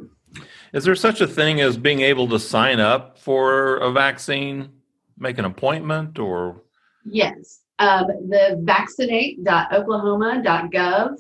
Is 0.73 0.85
there 0.85 0.94
such 0.94 1.20
a 1.20 1.26
thing 1.26 1.61
as 1.61 1.76
being 1.76 2.00
able 2.00 2.26
to 2.28 2.38
sign 2.38 2.80
up 2.80 3.18
for 3.18 3.76
a 3.78 3.92
vaccine, 3.92 4.70
make 5.18 5.38
an 5.38 5.44
appointment, 5.44 6.18
or 6.18 6.62
Yes. 7.04 7.61
Um, 7.78 8.06
the 8.28 8.58
vaccinate.oklahoma.gov 8.62 11.16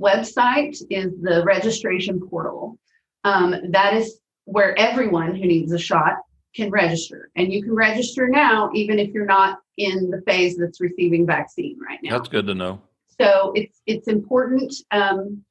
website 0.00 0.80
is 0.90 1.12
the 1.20 1.42
registration 1.44 2.20
portal. 2.20 2.78
Um, 3.24 3.56
that 3.70 3.94
is 3.94 4.20
where 4.44 4.78
everyone 4.78 5.34
who 5.34 5.46
needs 5.46 5.72
a 5.72 5.78
shot 5.78 6.14
can 6.54 6.70
register. 6.70 7.30
And 7.36 7.52
you 7.52 7.62
can 7.62 7.74
register 7.74 8.28
now, 8.28 8.70
even 8.72 8.98
if 8.98 9.10
you're 9.10 9.26
not 9.26 9.58
in 9.76 10.10
the 10.10 10.22
phase 10.26 10.56
that's 10.56 10.80
receiving 10.80 11.26
vaccine 11.26 11.78
right 11.86 11.98
now. 12.02 12.16
that's 12.16 12.28
good 12.28 12.46
to 12.46 12.54
know? 12.54 12.80
So 13.20 13.52
it's 13.54 13.80
it's 13.86 14.08
important 14.08 14.72
um, 14.90 15.42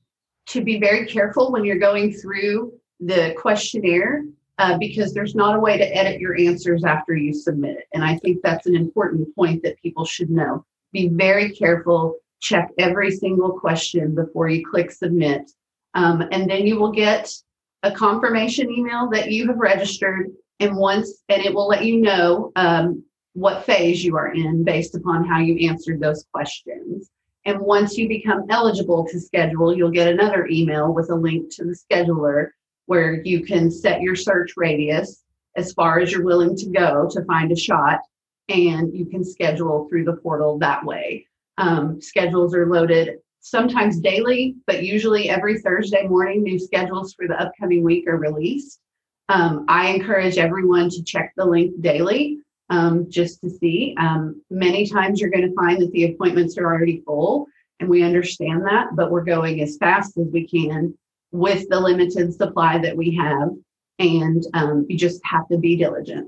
to 0.47 0.63
be 0.63 0.79
very 0.79 1.05
careful 1.05 1.51
when 1.51 1.65
you're 1.65 1.79
going 1.79 2.13
through 2.13 2.73
the 2.99 3.33
questionnaire 3.37 4.23
uh, 4.57 4.77
because 4.77 5.13
there's 5.13 5.35
not 5.35 5.55
a 5.55 5.59
way 5.59 5.77
to 5.77 5.95
edit 5.95 6.19
your 6.19 6.37
answers 6.37 6.83
after 6.83 7.15
you 7.15 7.33
submit 7.33 7.77
it. 7.77 7.87
And 7.93 8.03
I 8.03 8.17
think 8.17 8.41
that's 8.41 8.67
an 8.67 8.75
important 8.75 9.33
point 9.35 9.63
that 9.63 9.81
people 9.81 10.05
should 10.05 10.29
know. 10.29 10.65
Be 10.93 11.09
very 11.09 11.51
careful. 11.51 12.15
Check 12.39 12.69
every 12.77 13.11
single 13.11 13.59
question 13.59 14.15
before 14.15 14.49
you 14.49 14.65
click 14.65 14.91
submit, 14.91 15.51
um, 15.93 16.23
and 16.31 16.49
then 16.49 16.67
you 16.67 16.79
will 16.79 16.91
get 16.91 17.33
a 17.83 17.91
confirmation 17.91 18.69
email 18.69 19.09
that 19.11 19.31
you 19.31 19.47
have 19.47 19.57
registered. 19.57 20.31
And 20.59 20.77
once, 20.77 21.23
and 21.27 21.43
it 21.43 21.53
will 21.53 21.67
let 21.67 21.83
you 21.83 21.97
know 21.97 22.51
um, 22.55 23.03
what 23.33 23.65
phase 23.65 24.03
you 24.03 24.15
are 24.15 24.33
in 24.33 24.63
based 24.63 24.95
upon 24.95 25.25
how 25.25 25.39
you 25.39 25.67
answered 25.69 25.99
those 25.99 26.25
questions. 26.31 27.09
And 27.45 27.59
once 27.59 27.97
you 27.97 28.07
become 28.07 28.45
eligible 28.49 29.05
to 29.07 29.19
schedule, 29.19 29.75
you'll 29.75 29.91
get 29.91 30.07
another 30.07 30.47
email 30.47 30.93
with 30.93 31.09
a 31.09 31.15
link 31.15 31.53
to 31.55 31.65
the 31.65 31.77
scheduler 31.77 32.51
where 32.85 33.21
you 33.23 33.43
can 33.43 33.71
set 33.71 34.01
your 34.01 34.15
search 34.15 34.53
radius 34.57 35.23
as 35.55 35.73
far 35.73 35.99
as 35.99 36.11
you're 36.11 36.23
willing 36.23 36.55
to 36.55 36.69
go 36.69 37.07
to 37.11 37.23
find 37.25 37.51
a 37.51 37.55
shot, 37.55 37.99
and 38.49 38.95
you 38.95 39.05
can 39.05 39.23
schedule 39.23 39.87
through 39.89 40.03
the 40.03 40.17
portal 40.17 40.59
that 40.59 40.83
way. 40.83 41.25
Um, 41.57 42.01
schedules 42.01 42.53
are 42.53 42.67
loaded 42.67 43.19
sometimes 43.39 43.99
daily, 43.99 44.55
but 44.67 44.83
usually 44.83 45.29
every 45.29 45.59
Thursday 45.59 46.07
morning, 46.07 46.43
new 46.43 46.59
schedules 46.59 47.13
for 47.13 47.27
the 47.27 47.39
upcoming 47.39 47.83
week 47.83 48.07
are 48.07 48.17
released. 48.17 48.79
Um, 49.29 49.65
I 49.67 49.89
encourage 49.89 50.37
everyone 50.37 50.89
to 50.89 51.03
check 51.03 51.33
the 51.35 51.45
link 51.45 51.79
daily 51.81 52.39
um, 52.69 53.09
just 53.09 53.41
to 53.41 53.49
see. 53.49 53.95
Um, 53.99 54.41
many 54.49 54.87
times 54.87 55.19
you're 55.19 55.29
going 55.29 55.47
to 55.47 55.55
find 55.55 55.81
that 55.81 55.91
the 55.91 56.11
appointments 56.11 56.57
are 56.57 56.65
already 56.65 57.01
full, 57.05 57.47
and 57.79 57.89
we 57.89 58.03
understand 58.03 58.63
that, 58.65 58.95
but 58.95 59.11
we're 59.11 59.23
going 59.23 59.61
as 59.61 59.77
fast 59.77 60.17
as 60.17 60.27
we 60.31 60.47
can 60.47 60.97
with 61.31 61.67
the 61.69 61.79
limited 61.79 62.33
supply 62.33 62.77
that 62.79 62.95
we 62.95 63.15
have. 63.15 63.49
And 63.99 64.45
um, 64.53 64.85
you 64.89 64.97
just 64.97 65.21
have 65.23 65.47
to 65.49 65.57
be 65.57 65.75
diligent. 65.75 66.27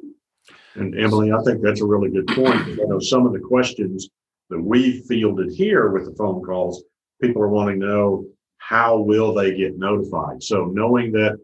And 0.76 0.98
Emily, 0.98 1.32
I 1.32 1.42
think 1.44 1.62
that's 1.62 1.82
a 1.82 1.86
really 1.86 2.10
good 2.10 2.28
point. 2.28 2.62
I 2.62 2.86
know 2.86 3.00
some 3.00 3.26
of 3.26 3.34
the 3.34 3.40
questions 3.40 4.10
that 4.50 4.62
we 4.62 5.02
fielded 5.02 5.52
here 5.52 5.90
with 5.90 6.06
the 6.06 6.16
phone 6.16 6.42
calls, 6.44 6.84
people 7.22 7.42
are 7.42 7.50
wanting 7.50 7.80
to 7.82 7.86
know 7.88 8.26
how 8.58 8.98
will 8.98 9.34
they 9.34 9.56
get 9.56 9.78
notified? 9.78 10.42
So 10.42 10.66
knowing 10.66 11.12
that 11.14 11.38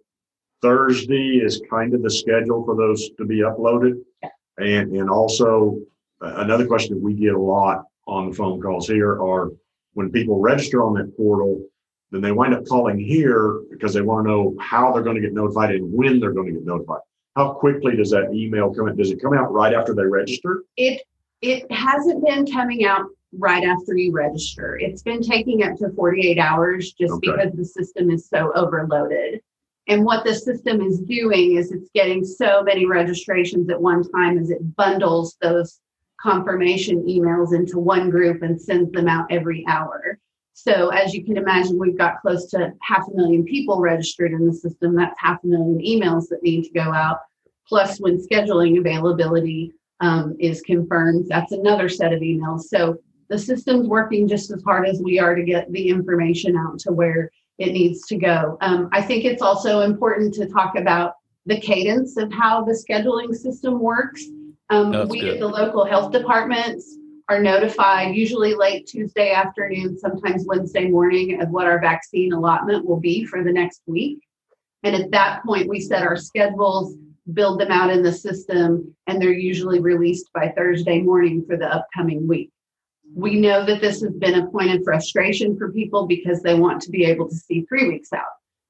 Thursday 0.62 1.42
is 1.44 1.62
kind 1.70 1.94
of 1.94 2.04
the 2.04 2.10
schedule 2.10 2.64
for 2.64 2.76
those 2.76 3.10
to 3.18 3.26
be 3.26 3.40
uploaded. 3.40 4.02
And, 4.58 4.96
and 4.96 5.10
also 5.10 5.80
uh, 6.22 6.36
another 6.38 6.66
question 6.66 6.96
that 6.96 7.04
we 7.04 7.14
get 7.14 7.34
a 7.34 7.40
lot 7.40 7.84
on 8.08 8.30
the 8.30 8.36
phone 8.36 8.62
calls 8.62 8.88
here 8.88 9.22
are 9.22 9.52
when 9.94 10.12
people 10.12 10.40
register 10.40 10.84
on 10.84 10.94
that 10.96 11.16
portal, 11.18 11.62
then 12.13 12.22
they 12.22 12.32
wind 12.32 12.53
up 12.53 12.65
calling 12.67 13.00
here 13.00 13.62
because 13.72 13.93
they 13.93 14.01
want 14.01 14.25
to 14.25 14.29
know 14.32 14.55
how 14.60 14.93
they're 14.93 15.01
going 15.01 15.15
to 15.15 15.22
get 15.22 15.34
notified 15.34 15.72
and 15.72 15.91
when 15.91 16.20
they're 16.20 16.32
going 16.32 16.46
to 16.48 16.53
get 16.53 16.65
notified. 16.65 17.00
How 17.36 17.53
quickly 17.53 17.96
does 17.96 18.12
that 18.12 18.32
email 18.32 18.72
come 18.72 18.88
in? 18.88 18.96
Does 18.96 19.10
it 19.10 19.20
come 19.20 19.34
out 19.34 19.51
right 19.51 19.74
after 19.74 19.96
they 19.96 20.05
register? 20.05 20.63
It 20.77 21.01
it 21.41 21.70
hasn't 21.72 22.24
been 22.24 22.46
coming 22.46 22.86
out 22.86 23.08
right 23.38 23.63
after 23.63 23.98
you 23.98 24.12
register. 24.13 24.77
It's 24.79 25.01
been 25.01 25.22
taking 25.24 25.63
up 25.63 25.75
to 25.77 25.89
48 25.89 26.38
hours 26.38 26.93
just 26.93 27.13
Okay. 27.13 27.32
because 27.32 27.51
the 27.53 27.65
system 27.65 28.12
is 28.12 28.29
so 28.29 28.53
overloaded. 28.55 29.41
And 29.88 30.05
what 30.05 30.24
the 30.24 30.36
system 30.36 30.82
is 30.82 31.00
doing 31.01 31.58
is 31.58 31.72
it's 31.72 31.89
getting 31.93 32.24
so 32.24 32.63
many 32.63 32.86
registrations 32.86 33.70
at 33.70 33.82
one 33.82 34.03
time 34.12 34.38
as 34.38 34.51
it 34.51 34.75
bundles 34.77 35.36
those 35.41 35.82
confirmation 36.22 37.03
emails 37.05 37.53
into 37.53 37.79
one 37.79 38.10
group 38.10 38.43
and 38.43 38.62
sends 38.62 38.91
them 38.93 39.10
out 39.10 39.25
every 39.29 39.65
hour. 39.67 40.12
So 40.54 40.90
as 40.90 41.14
you 41.14 41.26
can 41.26 41.38
imagine, 41.38 41.80
we've 41.80 41.98
got 41.98 42.22
close 42.22 42.46
to 42.52 42.74
half 42.82 43.08
a 43.08 43.16
million 43.16 43.44
people 43.44 43.80
registered 43.80 44.32
in 44.32 44.46
the 44.46 44.54
system. 44.54 44.96
That's 44.96 45.20
half 45.20 45.44
a 45.44 45.48
million 45.48 45.80
emails 45.80 46.30
that 46.30 46.44
need 46.44 46.64
to 46.64 46.72
go 46.72 46.94
out. 46.94 47.20
Plus, 47.68 48.00
when 48.00 48.18
scheduling 48.18 48.80
availability 48.80 49.74
um, 50.00 50.36
is 50.40 50.62
confirmed, 50.62 51.26
that's 51.28 51.54
another 51.54 51.90
set 51.90 52.14
of 52.14 52.22
emails. 52.22 52.62
So 52.64 52.98
the 53.30 53.40
system's 53.40 53.88
working 53.88 54.28
just 54.28 54.52
as 54.52 54.62
hard 54.64 54.88
as 54.88 55.02
we 55.02 55.20
are 55.20 55.34
to 55.34 55.44
get 55.44 55.72
the 55.72 55.90
information 55.90 56.56
out 56.56 56.78
to 56.80 56.92
where 56.92 57.32
it 57.58 57.72
needs 57.72 58.06
to 58.08 58.18
go. 58.18 58.58
Um, 58.62 58.90
I 58.92 59.02
think 59.02 59.26
it's 59.26 59.42
also 59.42 59.82
important 59.82 60.34
to 60.36 60.48
talk 60.48 60.76
about 60.78 61.16
the 61.46 61.60
cadence 61.60 62.18
of 62.18 62.32
how 62.32 62.64
the 62.64 62.74
scheduling 62.74 63.34
system 63.34 63.80
works. 63.80 64.24
Um, 64.70 65.08
we 65.10 65.22
good. 65.22 65.36
at 65.36 65.40
the 65.40 65.48
local 65.48 65.86
health 65.86 66.12
departments 66.12 66.98
are 67.30 67.42
notified 67.42 68.15
usually 68.15 68.53
late 68.53 68.86
Tuesday 68.86 69.32
afternoon, 69.32 69.98
sometimes 69.98 70.46
Wednesday 70.46 70.88
morning, 70.88 71.42
of 71.42 71.50
what 71.50 71.65
our 71.65 71.80
vaccine 71.80 72.34
allotment 72.34 72.86
will 72.86 73.00
be 73.00 73.25
for 73.25 73.44
the 73.44 73.51
next 73.51 73.82
week. 73.86 74.20
And 74.84 74.96
at 74.96 75.12
that 75.12 75.44
point, 75.46 75.70
we 75.70 75.80
set 75.80 76.03
our 76.03 76.18
schedules, 76.18 76.96
build 77.32 77.60
them 77.60 77.72
out 77.72 77.89
in 77.89 78.03
the 78.03 78.12
system, 78.12 78.94
and 79.08 79.22
they're 79.22 79.32
usually 79.32 79.80
released 79.80 80.30
by 80.34 80.50
Thursday 80.50 81.01
morning 81.01 81.46
for 81.48 81.56
the 81.56 81.74
upcoming 81.74 82.27
week. 82.27 82.51
We 83.15 83.39
know 83.39 83.65
that 83.65 83.80
this 83.80 84.01
has 84.01 84.13
been 84.13 84.39
a 84.39 84.48
point 84.48 84.72
of 84.72 84.84
frustration 84.84 85.58
for 85.58 85.72
people 85.72 86.06
because 86.06 86.42
they 86.42 86.56
want 86.56 86.82
to 86.82 86.92
be 86.92 87.06
able 87.06 87.30
to 87.30 87.36
see 87.36 87.62
three 87.62 87.88
weeks 87.88 88.12
out 88.12 88.24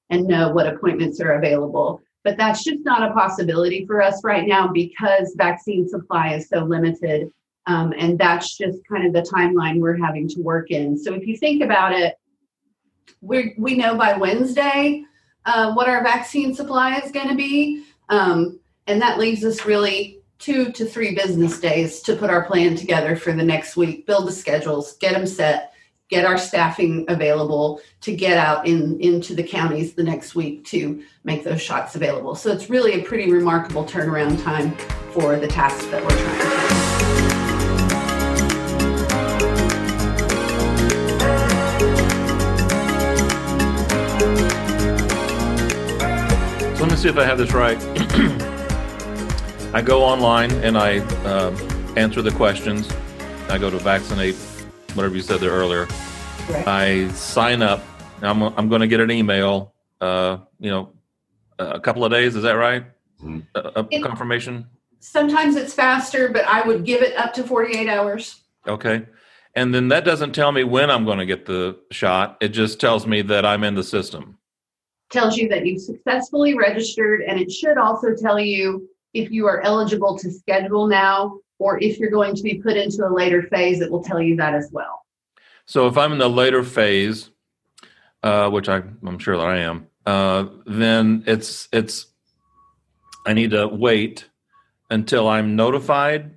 and 0.09 0.27
know 0.27 0.51
what 0.51 0.67
appointments 0.67 1.19
are 1.19 1.33
available. 1.33 2.01
But 2.23 2.37
that's 2.37 2.63
just 2.63 2.83
not 2.83 3.09
a 3.09 3.13
possibility 3.13 3.85
for 3.85 4.01
us 4.01 4.23
right 4.23 4.47
now 4.47 4.67
because 4.67 5.33
vaccine 5.37 5.87
supply 5.87 6.35
is 6.35 6.47
so 6.47 6.59
limited. 6.59 7.29
Um, 7.65 7.93
and 7.97 8.19
that's 8.19 8.57
just 8.57 8.79
kind 8.87 9.05
of 9.05 9.13
the 9.13 9.21
timeline 9.21 9.79
we're 9.79 9.97
having 9.97 10.27
to 10.29 10.41
work 10.41 10.71
in. 10.71 10.97
So 10.97 11.13
if 11.13 11.25
you 11.25 11.37
think 11.37 11.63
about 11.63 11.93
it, 11.93 12.15
we 13.21 13.55
we 13.57 13.75
know 13.75 13.95
by 13.95 14.17
Wednesday 14.17 15.03
uh, 15.45 15.73
what 15.73 15.87
our 15.87 16.03
vaccine 16.03 16.53
supply 16.53 16.97
is 16.97 17.11
going 17.11 17.29
to 17.29 17.35
be, 17.35 17.85
um, 18.09 18.59
and 18.87 19.01
that 19.01 19.17
leaves 19.17 19.43
us 19.45 19.65
really 19.65 20.19
two 20.39 20.71
to 20.73 20.85
three 20.85 21.15
business 21.15 21.59
days 21.59 22.01
to 22.01 22.15
put 22.15 22.29
our 22.29 22.43
plan 22.43 22.75
together 22.75 23.15
for 23.15 23.31
the 23.31 23.43
next 23.43 23.77
week, 23.77 24.05
build 24.05 24.27
the 24.27 24.31
schedules, 24.31 24.97
get 24.97 25.13
them 25.13 25.25
set, 25.25 25.73
get 26.09 26.25
our 26.25 26.37
staffing 26.37 27.05
available 27.07 27.79
to 28.01 28.13
get 28.13 28.37
out 28.37 28.67
in 28.67 28.99
into 28.99 29.33
the 29.33 29.43
counties 29.43 29.93
the 29.93 30.03
next 30.03 30.35
week 30.35 30.65
to 30.65 31.01
make 31.23 31.43
those 31.43 31.61
shots 31.61 31.95
available. 31.95 32.35
So 32.35 32.51
it's 32.51 32.69
really 32.69 33.01
a 33.01 33.03
pretty 33.03 33.31
remarkable 33.31 33.85
turnaround 33.85 34.43
time 34.43 34.75
for 35.13 35.37
the 35.37 35.47
tasks 35.47 35.85
that 35.87 36.03
we're 36.03 36.09
trying 36.09 36.39
to 36.39 36.89
do. 36.89 36.92
See 47.03 47.09
if 47.09 47.17
I 47.17 47.25
have 47.25 47.37
this 47.37 47.51
right. 47.51 47.77
I 49.73 49.81
go 49.81 50.01
online 50.03 50.51
and 50.63 50.77
I 50.77 50.99
um, 51.25 51.53
answer 51.97 52.21
the 52.21 52.31
questions. 52.31 52.89
I 53.49 53.57
go 53.57 53.69
to 53.69 53.77
vaccinate, 53.77 54.35
whatever 54.93 55.13
you 55.13 55.21
said 55.21 55.41
there 55.41 55.51
earlier. 55.51 55.85
Right. 56.49 56.65
I 56.65 57.07
sign 57.09 57.61
up. 57.61 57.83
I'm, 58.21 58.41
I'm 58.41 58.69
going 58.69 58.79
to 58.79 58.87
get 58.87 59.01
an 59.01 59.11
email, 59.11 59.73
uh, 59.99 60.37
you 60.61 60.71
know, 60.71 60.93
a 61.59 61.77
couple 61.77 62.05
of 62.05 62.11
days. 62.13 62.37
Is 62.37 62.43
that 62.43 62.53
right? 62.53 62.85
Mhm. 63.21 63.47
A, 63.53 63.81
a 63.81 63.87
It- 63.91 64.01
confirmation? 64.01 64.65
Sometimes 65.01 65.57
it's 65.57 65.73
faster, 65.73 66.29
but 66.29 66.45
I 66.45 66.65
would 66.65 66.85
give 66.85 67.01
it 67.01 67.17
up 67.17 67.33
to 67.33 67.43
48 67.43 67.89
hours. 67.89 68.43
Okay. 68.65 69.05
And 69.55 69.75
then 69.75 69.89
that 69.89 70.05
doesn't 70.05 70.31
tell 70.31 70.53
me 70.53 70.63
when 70.63 70.89
I'm 70.89 71.03
going 71.03 71.17
to 71.19 71.25
get 71.25 71.45
the 71.47 71.77
shot. 71.91 72.37
It 72.39 72.49
just 72.49 72.79
tells 72.79 73.05
me 73.05 73.21
that 73.23 73.45
I'm 73.45 73.65
in 73.65 73.75
the 73.75 73.83
system. 73.83 74.37
Tells 75.13 75.37
you 75.37 75.47
that 75.49 75.65
you've 75.65 75.81
successfully 75.81 76.57
registered, 76.57 77.21
and 77.21 77.39
it 77.39 77.51
should 77.51 77.77
also 77.77 78.13
tell 78.13 78.39
you 78.39 78.89
if 79.13 79.31
you 79.31 79.45
are 79.45 79.61
eligible 79.61 80.17
to 80.17 80.31
schedule 80.31 80.87
now 80.87 81.37
or 81.59 81.81
if 81.81 81.99
you're 81.99 82.09
going 82.09 82.35
to 82.35 82.43
be 82.43 82.55
put 82.55 82.75
into 82.75 83.07
a 83.07 83.11
later 83.13 83.43
phase, 83.43 83.79
it 83.79 83.89
will 83.89 84.03
tell 84.03 84.21
you 84.21 84.35
that 84.35 84.53
as 84.53 84.69
well. 84.71 85.05
So 85.65 85.87
if 85.87 85.97
I'm 85.97 86.11
in 86.11 86.17
the 86.17 86.29
later 86.29 86.63
phase, 86.63 87.29
uh, 88.21 88.49
which 88.49 88.67
I, 88.67 88.81
I'm 89.05 89.19
sure 89.19 89.37
that 89.37 89.45
I 89.45 89.59
am, 89.59 89.87
uh, 90.05 90.47
then 90.65 91.23
it's 91.25 91.69
it's 91.71 92.07
I 93.25 93.33
need 93.33 93.51
to 93.51 93.67
wait 93.67 94.27
until 94.89 95.29
I'm 95.29 95.55
notified. 95.55 96.35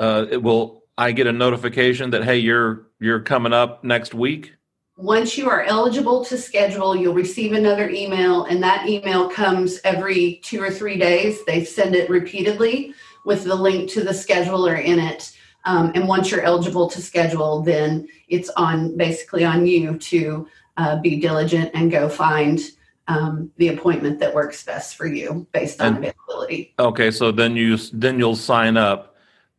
Uh, 0.00 0.26
it 0.28 0.42
will 0.42 0.84
I 0.98 1.12
get 1.12 1.28
a 1.28 1.32
notification 1.32 2.10
that 2.10 2.24
hey 2.24 2.38
you're 2.38 2.88
you're 2.98 3.20
coming 3.20 3.52
up 3.52 3.84
next 3.84 4.14
week. 4.14 4.54
Once 5.00 5.38
you 5.38 5.48
are 5.48 5.62
eligible 5.62 6.22
to 6.26 6.36
schedule, 6.36 6.94
you'll 6.94 7.14
receive 7.14 7.52
another 7.52 7.88
email, 7.88 8.44
and 8.44 8.62
that 8.62 8.86
email 8.86 9.30
comes 9.30 9.80
every 9.82 10.40
two 10.44 10.62
or 10.62 10.70
three 10.70 10.98
days. 10.98 11.42
They 11.46 11.64
send 11.64 11.94
it 11.94 12.10
repeatedly 12.10 12.92
with 13.24 13.44
the 13.44 13.54
link 13.54 13.88
to 13.92 14.04
the 14.04 14.10
scheduler 14.10 14.82
in 14.82 14.98
it. 14.98 15.34
Um, 15.64 15.92
and 15.94 16.06
once 16.06 16.30
you're 16.30 16.42
eligible 16.42 16.88
to 16.90 17.00
schedule, 17.00 17.62
then 17.62 18.08
it's 18.28 18.50
on 18.50 18.94
basically 18.96 19.42
on 19.42 19.66
you 19.66 19.96
to 19.96 20.46
uh, 20.76 21.00
be 21.00 21.18
diligent 21.18 21.70
and 21.72 21.90
go 21.90 22.08
find 22.08 22.60
um, 23.08 23.50
the 23.56 23.68
appointment 23.68 24.18
that 24.20 24.34
works 24.34 24.62
best 24.64 24.96
for 24.96 25.06
you 25.06 25.46
based 25.52 25.80
on 25.80 25.96
And- 25.96 25.96
availability. 25.96 26.74
Okay, 26.78 27.10
so 27.10 27.32
then 27.32 27.56
you 27.56 27.78
then 27.92 28.18
you'll 28.18 28.36
sign 28.36 28.76
up 28.76 29.16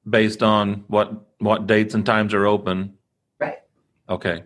based 0.08 0.44
on 0.44 0.84
what 0.88 1.14
what 1.40 1.66
dates 1.66 1.96
and 1.96 2.06
times 2.06 2.36
are 2.36 2.46
open. 2.46 2.94
Right. 3.40 3.58
Okay. 4.08 4.44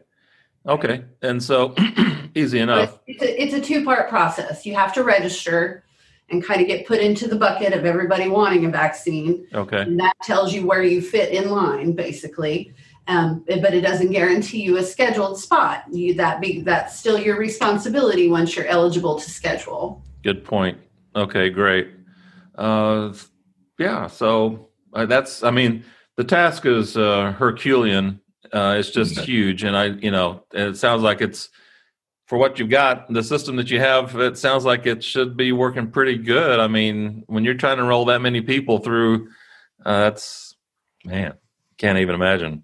Okay. 0.68 1.06
And 1.22 1.42
so 1.42 1.76
easy 2.36 2.60
enough. 2.60 3.00
It's 3.08 3.22
a, 3.22 3.42
it's 3.42 3.54
a 3.54 3.62
two 3.62 3.84
part 3.84 4.10
process. 4.10 4.66
You 4.66 4.76
have 4.76 4.94
to 4.94 5.04
register 5.04 5.84
and 6.30 6.44
kind 6.44 6.60
of 6.60 6.68
get 6.68 6.88
put 6.88 7.00
into 7.00 7.28
the 7.28 7.36
bucket 7.36 7.74
of 7.74 7.86
everybody 7.86 8.28
wanting 8.28 8.66
a 8.66 8.70
vaccine. 8.70 9.48
Okay. 9.54 9.82
And 9.82 10.00
that 10.00 10.14
tells 10.24 10.54
you 10.54 10.66
where 10.66 10.82
you 10.82 11.02
fit 11.02 11.32
in 11.32 11.50
line, 11.50 11.94
basically. 11.94 12.74
Um, 13.08 13.46
but 13.48 13.76
it 13.76 13.82
doesn't 13.82 14.10
guarantee 14.10 14.64
you 14.64 14.78
a 14.78 14.84
scheduled 14.84 15.40
spot. 15.40 15.84
You 15.92 16.16
that 16.16 16.42
be 16.42 16.62
that's 16.62 16.98
still 16.98 17.20
your 17.20 17.38
responsibility 17.38 18.30
once 18.30 18.56
you're 18.56 18.66
eligible 18.66 19.20
to 19.20 19.30
schedule. 19.30 20.04
Good 20.24 20.44
point. 20.44 20.80
Okay, 21.16 21.52
great. 21.52 21.92
Uh, 22.56 23.14
yeah, 23.78 24.08
so 24.08 24.70
uh, 24.94 25.06
that's, 25.06 25.44
I 25.44 25.52
mean, 25.52 25.84
the 26.16 26.24
task 26.24 26.66
is 26.66 26.98
uh, 26.98 27.34
Herculean. 27.34 28.20
Uh, 28.52 28.76
it's 28.78 28.92
just 28.92 29.20
huge. 29.20 29.64
And 29.64 29.76
I, 29.76 29.86
you 29.86 30.12
know, 30.12 30.44
it 30.54 30.78
sounds 30.78 31.02
like 31.02 31.22
it's 31.22 31.50
for 32.28 32.38
what 32.38 32.58
you've 32.58 32.70
got, 32.70 33.12
the 33.12 33.24
system 33.24 33.56
that 33.58 33.70
you 33.70 33.80
have, 33.80 34.16
it 34.16 34.38
sounds 34.38 34.66
like 34.66 34.88
it 34.88 35.04
should 35.04 35.38
be 35.38 35.52
working 35.52 35.92
pretty 35.92 36.18
good. 36.18 36.60
I 36.60 36.68
mean, 36.68 37.24
when 37.28 37.44
you're 37.44 37.54
trying 37.54 37.78
to 37.78 37.84
roll 37.84 38.06
that 38.06 38.22
many 38.22 38.42
people 38.42 38.80
through, 38.80 39.30
uh, 39.86 40.00
that's, 40.00 40.56
man, 41.04 41.34
can't 41.78 42.00
even 42.00 42.16
imagine. 42.16 42.64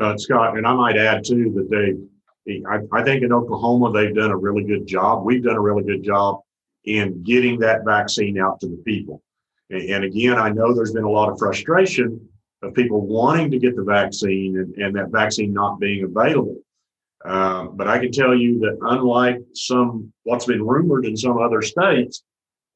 Uh, 0.00 0.16
Scott, 0.16 0.56
and 0.56 0.66
I 0.66 0.74
might 0.74 0.96
add 0.96 1.22
too 1.24 1.52
that 1.54 1.70
they, 1.70 2.62
I, 2.68 2.80
I 2.92 3.04
think 3.04 3.22
in 3.22 3.32
Oklahoma, 3.32 3.92
they've 3.92 4.14
done 4.14 4.30
a 4.30 4.36
really 4.36 4.64
good 4.64 4.86
job. 4.86 5.24
We've 5.24 5.44
done 5.44 5.56
a 5.56 5.60
really 5.60 5.84
good 5.84 6.02
job 6.02 6.40
in 6.84 7.22
getting 7.22 7.58
that 7.60 7.84
vaccine 7.84 8.38
out 8.38 8.58
to 8.60 8.66
the 8.66 8.82
people. 8.84 9.22
And, 9.70 9.82
and 9.82 10.04
again, 10.04 10.38
I 10.38 10.48
know 10.50 10.74
there's 10.74 10.92
been 10.92 11.04
a 11.04 11.10
lot 11.10 11.30
of 11.30 11.38
frustration 11.38 12.26
of 12.64 12.74
people 12.74 13.06
wanting 13.06 13.50
to 13.50 13.58
get 13.58 13.76
the 13.76 13.82
vaccine 13.82 14.58
and, 14.58 14.74
and 14.76 14.96
that 14.96 15.10
vaccine 15.10 15.52
not 15.52 15.78
being 15.78 16.04
available. 16.04 16.56
Uh, 17.24 17.64
but 17.64 17.88
I 17.88 17.98
can 17.98 18.12
tell 18.12 18.34
you 18.34 18.58
that 18.60 18.76
unlike 18.82 19.38
some, 19.54 20.12
what's 20.24 20.44
been 20.44 20.64
rumored 20.64 21.06
in 21.06 21.16
some 21.16 21.38
other 21.38 21.62
states, 21.62 22.22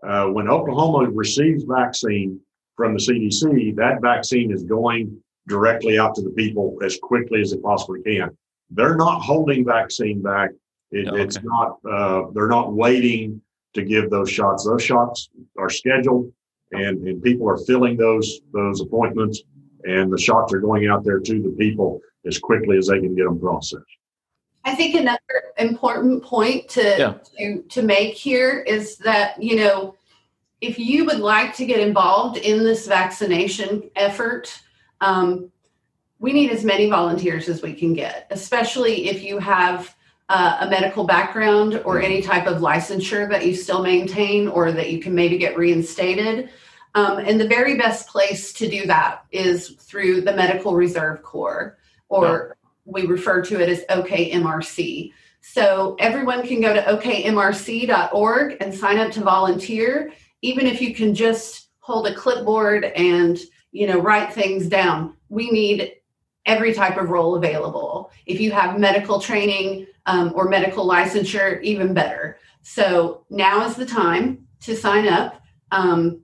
uh, 0.07 0.27
when 0.27 0.48
Oklahoma 0.48 1.11
receives 1.11 1.64
vaccine 1.64 2.40
from 2.77 2.94
the 2.94 3.01
CDC, 3.01 3.77
that 3.77 4.01
vaccine 4.01 4.53
is 4.53 4.62
going 4.62 5.20
directly 5.48 5.98
out 5.98 6.14
to 6.14 6.22
the 6.22 6.31
people 6.31 6.79
as 6.83 6.98
quickly 7.03 7.40
as 7.40 7.53
it 7.53 7.62
possibly 7.62 8.03
can. 8.03 8.37
They're 8.70 8.96
not 8.96 9.20
holding 9.20 9.64
vaccine 9.64 10.22
back. 10.22 10.51
It, 10.90 11.07
Yeah, 11.07 11.22
It's 11.22 11.42
not. 11.42 11.79
Uh, 11.88 12.31
they're 12.33 12.48
not 12.48 12.72
waiting 12.72 13.42
to 13.74 13.83
give 13.83 14.11
those 14.11 14.31
shots. 14.31 14.64
Those 14.64 14.83
shots 14.83 15.29
are 15.59 15.70
scheduled, 15.70 16.33
and 16.72 17.07
and 17.07 17.22
people 17.22 17.48
are 17.48 17.59
filling 17.59 17.96
those 17.96 18.40
those 18.53 18.81
appointments, 18.81 19.42
and 19.85 20.12
the 20.12 20.19
shots 20.19 20.53
are 20.53 20.61
going 20.61 20.88
out 20.88 21.05
there 21.05 21.21
to 21.21 21.43
the 21.43 21.51
people 21.51 22.01
as 22.27 22.38
quickly 22.38 22.77
as 22.77 22.88
they 22.88 23.01
can 23.01 23.14
get 23.14 23.25
them 23.25 23.38
processed. 23.38 23.85
I 24.64 24.75
think 24.75 24.95
another 24.95 25.19
important 25.59 26.23
point 26.23 26.69
to 26.71 26.83
Yeah. 26.99 27.14
to 27.38 27.62
to 27.62 27.83
make 27.83 28.14
here 28.14 28.61
is 28.61 28.97
that 28.99 29.43
you 29.43 29.57
know 29.57 29.95
if 30.61 30.79
you 30.79 31.05
would 31.05 31.21
like 31.21 31.55
to 31.57 31.64
get 31.64 31.81
involved 31.81 32.37
in 32.37 32.64
this 32.64 32.87
vaccination 32.87 33.88
effort, 33.95 34.61
um, 35.01 35.51
we 36.19 36.33
need 36.33 36.51
as 36.51 36.64
many 36.64 36.91
volunteers 36.91 37.49
as 37.49 37.62
we 37.62 37.73
can 37.73 37.95
get, 37.95 38.27
especially 38.31 39.09
if 39.09 39.23
you 39.23 39.38
have 39.38 39.95
uh, 40.29 40.59
a 40.61 40.69
medical 40.69 41.05
background 41.05 41.81
or 41.85 42.03
any 42.03 42.21
type 42.21 42.47
of 42.47 42.61
licensure 42.61 43.29
that 43.31 43.47
you 43.47 43.55
still 43.55 43.83
maintain 43.83 44.49
or 44.49 44.73
that 44.73 44.91
you 44.91 44.99
can 44.99 45.14
maybe 45.14 45.38
get 45.38 45.57
reinstated. 45.57 46.51
Um, 46.99 47.19
and 47.19 47.41
the 47.41 47.47
very 47.47 47.77
best 47.77 48.09
place 48.09 48.53
to 48.55 48.69
do 48.69 48.85
that 48.87 49.25
is 49.31 49.69
through 49.79 50.23
the 50.23 50.33
Medical 50.33 50.75
Reserve 50.75 51.23
Corps, 51.23 51.79
or 52.09 52.57
we 52.87 53.07
refer 53.07 53.41
to 53.43 53.61
it 53.61 53.69
as 53.69 53.85
OKMRC. 53.89 55.13
So 55.41 55.95
everyone 56.01 56.45
can 56.45 56.61
go 56.61 56.75
to 56.75 56.83
okmrc.org 56.83 58.57
and 58.61 58.75
sign 58.75 58.99
up 58.99 59.13
to 59.13 59.21
volunteer, 59.21 60.11
even 60.43 60.67
if 60.67 60.81
you 60.81 60.93
can 60.93 61.15
just 61.15 61.69
hold 61.79 62.09
a 62.09 62.15
clipboard 62.17 62.85
and 62.85 63.39
you 63.71 63.87
know 63.87 64.01
write 64.01 64.33
things 64.33 64.67
down. 64.67 65.15
We 65.29 65.53
need 65.53 65.93
every 66.47 66.75
type 66.75 66.97
of 66.97 67.11
role 67.11 67.37
available. 67.37 68.11
If 68.27 68.41
you 68.41 68.51
have 68.51 68.81
medical 68.81 69.21
training 69.21 69.87
um, 70.07 70.33
or 70.35 70.49
medical 70.49 70.85
licensure, 70.85 71.63
even 71.63 71.95
better. 71.95 72.39
So 72.63 73.25
now 73.31 73.65
is 73.67 73.77
the 73.77 73.87
time 73.87 74.49
to 74.63 74.75
sign 74.75 75.07
up. 75.07 75.41
Um, 75.71 76.23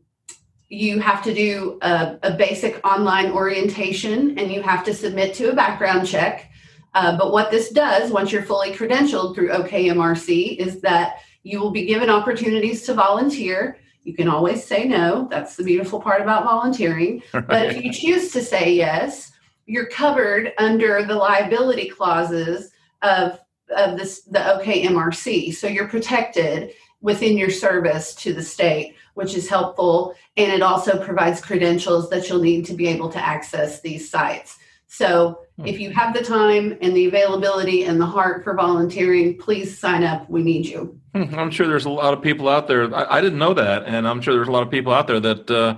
you 0.75 0.99
have 1.01 1.23
to 1.23 1.35
do 1.35 1.79
a, 1.83 2.19
a 2.23 2.33
basic 2.33 2.85
online 2.87 3.31
orientation 3.31 4.39
and 4.39 4.53
you 4.53 4.63
have 4.63 4.85
to 4.85 4.95
submit 4.95 5.35
to 5.35 5.51
a 5.51 5.55
background 5.55 6.07
check. 6.07 6.51
Uh, 6.95 7.17
but 7.17 7.33
what 7.33 7.51
this 7.51 7.71
does, 7.71 8.11
once 8.11 8.31
you're 8.31 8.43
fully 8.43 8.73
credentialed 8.73 9.35
through 9.35 9.49
OKMRC, 9.49 10.57
is 10.59 10.81
that 10.81 11.19
you 11.43 11.61
will 11.61 11.71
be 11.71 11.87
given 11.87 12.09
opportunities 12.11 12.83
to 12.83 12.95
volunteer. 12.95 13.79
You 14.05 14.15
can 14.15 14.29
always 14.29 14.65
say 14.65 14.85
no. 14.85 15.29
That's 15.31 15.57
the 15.57 15.65
beautiful 15.65 16.01
part 16.01 16.23
about 16.23 16.45
volunteering. 16.45 17.23
But 17.33 17.67
if 17.67 17.85
you 17.85 17.93
choose 17.93 18.33
to 18.33 18.43
say 18.43 18.75
yes, 18.75 19.33
you're 19.67 19.87
covered 19.87 20.53
under 20.59 21.05
the 21.05 21.15
liability 21.15 21.89
clauses 21.89 22.71
of, 23.03 23.39
of 23.75 23.99
this, 23.99 24.23
the 24.23 24.39
OKMRC. 24.39 25.55
So 25.55 25.67
you're 25.67 25.89
protected 25.89 26.73
within 27.01 27.37
your 27.37 27.51
service 27.51 28.15
to 28.15 28.33
the 28.33 28.43
state, 28.43 28.95
which 29.15 29.35
is 29.35 29.49
helpful. 29.49 30.15
And 30.37 30.53
it 30.53 30.63
also 30.63 31.03
provides 31.03 31.41
credentials 31.41 32.11
that 32.11 32.29
you'll 32.29 32.43
need 32.43 32.67
to 32.67 32.75
be 32.75 32.87
able 32.89 33.09
to 33.11 33.19
access 33.19 33.81
these 33.81 34.11
sites. 34.11 34.59
So 34.87 35.41
if 35.65 35.81
you 35.81 35.91
have 35.91 36.15
the 36.15 36.23
time 36.23 36.77
and 36.81 36.97
the 36.97 37.07
availability 37.07 37.85
and 37.85 38.01
the 38.01 38.07
heart 38.07 38.45
for 38.45 38.55
volunteering, 38.55 39.39
please 39.39 39.77
sign 39.77 40.05
up. 40.05 40.29
We 40.31 40.43
need 40.43 40.67
you. 40.67 41.01
Hmm, 41.15 41.35
I'm 41.35 41.51
sure 41.51 41.67
there's 41.67 41.85
a 41.85 41.91
lot 41.91 42.15
of 42.15 42.23
people 42.23 42.49
out 42.49 42.69
there. 42.69 42.95
I, 42.95 43.19
I 43.19 43.21
didn't 43.21 43.39
know 43.39 43.55
that, 43.55 43.85
and 43.87 44.07
I'm 44.07 44.21
sure 44.21 44.35
there's 44.35 44.49
a 44.49 44.53
lot 44.53 44.63
of 44.63 44.71
people 44.71 44.93
out 44.93 45.07
there 45.07 45.21
that 45.21 45.51
uh, 45.51 45.77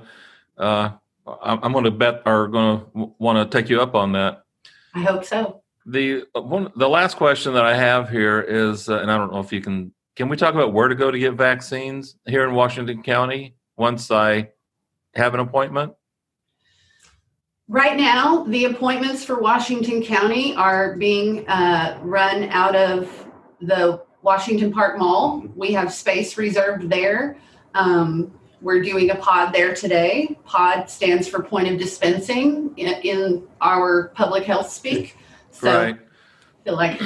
uh, 0.61 0.91
I'm, 1.43 1.61
I'm 1.63 1.73
going 1.73 1.85
to 1.85 1.91
bet 1.91 2.23
are 2.27 2.49
going 2.49 2.81
to 2.81 3.15
want 3.19 3.51
to 3.51 3.59
take 3.59 3.71
you 3.71 3.81
up 3.81 3.95
on 3.95 4.13
that. 4.13 4.43
I 4.95 5.01
hope 5.01 5.25
so. 5.25 5.63
The 5.85 6.25
one, 6.35 6.73
the 6.75 6.89
last 6.89 7.17
question 7.17 7.55
that 7.55 7.65
I 7.65 7.75
have 7.75 8.11
here 8.11 8.41
is, 8.41 8.89
uh, 8.89 8.99
and 8.99 9.11
I 9.11 9.17
don't 9.17 9.33
know 9.33 9.41
if 9.41 9.53
you 9.53 9.61
can, 9.61 9.93
can 10.17 10.31
we 10.31 10.37
talk 10.37 10.55
about 10.55 10.73
where 10.73 10.89
to 10.89 10.95
go 10.95 11.11
to 11.11 11.19
get 11.19 11.35
vaccines 11.35 12.17
here 12.27 12.43
in 12.49 12.55
Washington 12.55 13.03
County 13.03 13.55
once 13.77 14.11
I 14.11 14.49
have 15.15 15.35
an 15.35 15.41
appointment? 15.41 15.93
Right 17.69 17.97
now, 17.97 18.45
the 18.45 18.65
appointments 18.65 19.25
for 19.25 19.39
Washington 19.39 20.03
County 20.03 20.55
are 20.55 20.97
being 20.97 21.47
uh, 21.49 21.99
run 22.03 22.45
out 22.45 22.75
of 22.75 23.27
the 23.61 24.03
Washington 24.23 24.73
Park 24.73 24.99
Mall. 24.99 25.45
We 25.55 25.73
have 25.73 25.93
space 25.93 26.39
reserved 26.39 26.89
there. 26.89 27.37
Um, 27.75 28.33
we're 28.63 28.83
doing 28.83 29.11
a 29.11 29.17
pod 29.17 29.53
there 29.53 29.75
today. 29.75 30.39
Pod 30.45 30.89
stands 30.89 31.29
for 31.29 31.43
point 31.43 31.69
of 31.69 31.79
dispensing 31.79 32.73
in, 32.79 32.89
in 33.03 33.47
our 33.61 34.09
public 34.15 34.45
health 34.45 34.71
speak. 34.71 35.17
So 35.51 35.77
right. 35.77 35.95
I 35.95 36.65
feel 36.65 36.77
like 36.77 37.01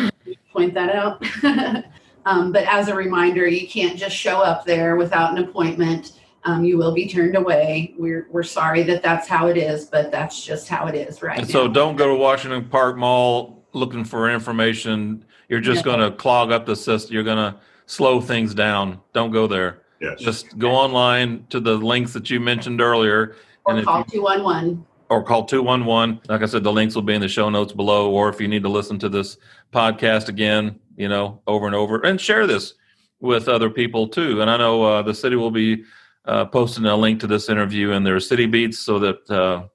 point 0.53 0.75
that 0.75 0.95
out. 0.95 1.25
um, 2.27 2.53
but 2.53 2.65
as 2.65 2.89
a 2.89 2.95
reminder, 2.95 3.47
you 3.47 3.67
can't 3.69 3.99
just 3.99 4.15
show 4.17 4.41
up 4.41 4.65
there 4.65 4.97
without 4.97 5.33
an 5.37 5.45
appointment. 5.45 6.13
Um, 6.45 6.65
you 6.65 6.79
will 6.79 6.93
be 6.93 7.07
turned 7.09 7.37
away. 7.37 7.95
We're, 7.99 8.27
we're 8.31 8.43
sorry 8.43 8.83
that 8.85 9.03
that's 9.03 9.29
how 9.29 9.49
it 9.49 9.57
is, 9.59 9.85
but 9.87 10.11
that's 10.11 10.43
just 10.45 10.69
how 10.69 10.87
it 10.87 10.95
is 10.95 11.23
right 11.23 11.39
And 11.39 11.47
now. 11.49 11.53
so 11.53 11.69
don't 11.69 11.97
go 11.97 12.09
to 12.09 12.15
Washington 12.15 12.65
Park 12.67 12.97
Mall 12.97 13.63
looking 13.73 14.05
for 14.05 14.31
information. 14.31 15.25
You're 15.49 15.61
just 15.61 15.85
No. 15.85 15.97
going 15.97 16.11
to 16.11 16.17
clog 16.17 16.51
up 16.51 16.65
the 16.65 16.77
system. 16.77 17.13
You're 17.15 17.25
going 17.25 17.37
to 17.53 17.59
slow 17.87 18.21
things 18.21 18.55
down. 18.55 19.01
Don't 19.13 19.33
go 19.33 19.47
there. 19.47 19.83
Yes. 20.01 20.19
Just 20.21 20.59
go 20.59 20.71
online 20.71 21.45
to 21.51 21.61
the 21.61 21.75
links 21.75 22.15
that 22.15 22.31
you 22.31 22.41
mentioned 22.41 22.81
earlier 22.81 23.37
or 23.67 23.77
and 23.77 23.85
call 23.85 23.99
you- 23.99 24.05
211. 24.23 24.87
or 25.11 25.23
call 25.23 25.45
211. 25.45 26.21
Like 26.29 26.41
I 26.43 26.47
said, 26.47 26.65
the 26.65 26.73
links 26.73 26.95
will 26.95 27.03
be 27.03 27.13
in 27.15 27.21
the 27.21 27.29
show 27.29 27.51
notes 27.51 27.75
below. 27.75 28.11
Or 28.11 28.31
if 28.31 28.41
you 28.41 28.49
need 28.49 28.63
to 28.63 28.71
listen 28.71 28.99
to 29.01 29.11
this 29.11 29.37
podcast 29.75 30.29
again, 30.29 30.79
you 31.01 31.09
know, 31.09 31.41
over 31.47 31.65
and 31.65 31.75
over 31.75 31.99
and 32.05 32.21
share 32.21 32.47
this 32.47 32.75
with 33.21 33.49
other 33.49 33.71
people 33.71 34.07
too. 34.07 34.43
And 34.43 34.51
I 34.51 34.59
know 34.59 34.83
uh, 34.83 35.03
the 35.03 35.15
city 35.15 35.35
will 35.35 35.51
be 35.51 35.85
uh, 36.27 36.45
posting 36.45 36.85
a 36.85 36.95
link 36.95 37.21
to 37.21 37.27
this 37.27 37.49
interview 37.49 37.93
in 37.93 38.05
their 38.05 38.21
city 38.21 38.45
beats 38.45 38.79
so 38.79 38.99
that 38.99 39.31
uh, 39.31 39.67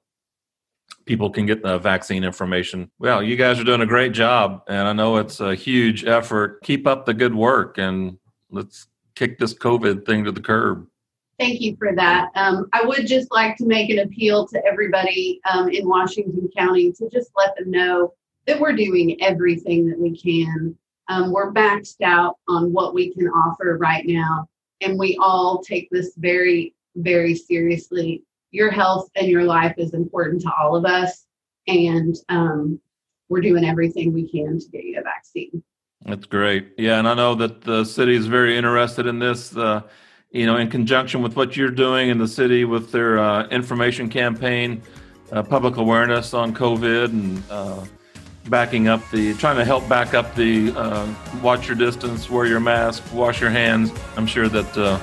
people 1.04 1.28
can 1.28 1.44
get 1.44 1.64
the 1.64 1.78
vaccine 1.78 2.22
information. 2.22 2.92
Well, 3.00 3.24
you 3.24 3.34
guys 3.34 3.58
are 3.58 3.64
doing 3.64 3.80
a 3.80 3.86
great 3.86 4.12
job. 4.12 4.62
And 4.68 4.86
I 4.86 4.92
know 4.92 5.16
it's 5.16 5.40
a 5.40 5.56
huge 5.56 6.04
effort. 6.04 6.62
Keep 6.62 6.86
up 6.86 7.06
the 7.06 7.14
good 7.14 7.34
work 7.34 7.76
and 7.76 8.18
let's 8.50 8.86
kick 9.16 9.40
this 9.40 9.52
COVID 9.52 10.06
thing 10.06 10.22
to 10.24 10.30
the 10.30 10.40
curb. 10.40 10.86
Thank 11.40 11.60
you 11.60 11.76
for 11.76 11.92
that. 11.96 12.30
Um, 12.36 12.68
I 12.72 12.84
would 12.84 13.08
just 13.08 13.32
like 13.32 13.56
to 13.56 13.66
make 13.66 13.90
an 13.90 13.98
appeal 13.98 14.46
to 14.46 14.64
everybody 14.64 15.40
um, 15.52 15.70
in 15.70 15.88
Washington 15.88 16.48
County 16.56 16.92
to 16.92 17.10
just 17.10 17.30
let 17.36 17.56
them 17.56 17.72
know 17.72 18.14
that 18.46 18.60
we're 18.60 18.76
doing 18.76 19.20
everything 19.20 19.88
that 19.88 19.98
we 19.98 20.16
can. 20.16 20.78
Um, 21.08 21.32
we're 21.32 21.52
maxed 21.52 22.02
out 22.02 22.36
on 22.48 22.72
what 22.72 22.94
we 22.94 23.12
can 23.14 23.28
offer 23.28 23.76
right 23.78 24.04
now, 24.06 24.48
and 24.80 24.98
we 24.98 25.16
all 25.20 25.62
take 25.62 25.88
this 25.90 26.12
very, 26.16 26.74
very 26.96 27.34
seriously. 27.34 28.24
Your 28.50 28.70
health 28.70 29.08
and 29.16 29.28
your 29.28 29.44
life 29.44 29.74
is 29.78 29.94
important 29.94 30.42
to 30.42 30.52
all 30.58 30.74
of 30.74 30.84
us, 30.84 31.26
and 31.66 32.14
um, 32.28 32.80
we're 33.28 33.40
doing 33.40 33.64
everything 33.64 34.12
we 34.12 34.28
can 34.28 34.58
to 34.58 34.68
get 34.68 34.84
you 34.84 34.98
a 34.98 35.02
vaccine. 35.02 35.62
That's 36.04 36.26
great. 36.26 36.72
Yeah, 36.76 36.98
and 36.98 37.08
I 37.08 37.14
know 37.14 37.34
that 37.36 37.62
the 37.62 37.84
city 37.84 38.14
is 38.14 38.26
very 38.26 38.56
interested 38.56 39.06
in 39.06 39.18
this. 39.18 39.56
Uh, 39.56 39.82
you 40.30 40.44
know, 40.44 40.56
in 40.56 40.68
conjunction 40.68 41.22
with 41.22 41.36
what 41.36 41.56
you're 41.56 41.70
doing 41.70 42.10
in 42.10 42.18
the 42.18 42.28
city 42.28 42.64
with 42.64 42.92
their 42.92 43.18
uh, 43.18 43.46
information 43.48 44.08
campaign, 44.08 44.82
uh, 45.32 45.42
public 45.42 45.76
awareness 45.76 46.34
on 46.34 46.54
COVID, 46.54 47.06
and 47.06 47.42
uh, 47.50 47.84
backing 48.48 48.88
up 48.88 49.08
the, 49.10 49.34
trying 49.34 49.56
to 49.56 49.64
help 49.64 49.88
back 49.88 50.14
up 50.14 50.34
the 50.34 50.72
uh, 50.76 51.06
watch 51.42 51.66
your 51.66 51.76
distance, 51.76 52.30
wear 52.30 52.46
your 52.46 52.60
mask, 52.60 53.02
wash 53.12 53.40
your 53.40 53.50
hands. 53.50 53.92
I'm 54.16 54.26
sure 54.26 54.48
that 54.48 54.76
uh, 54.76 54.98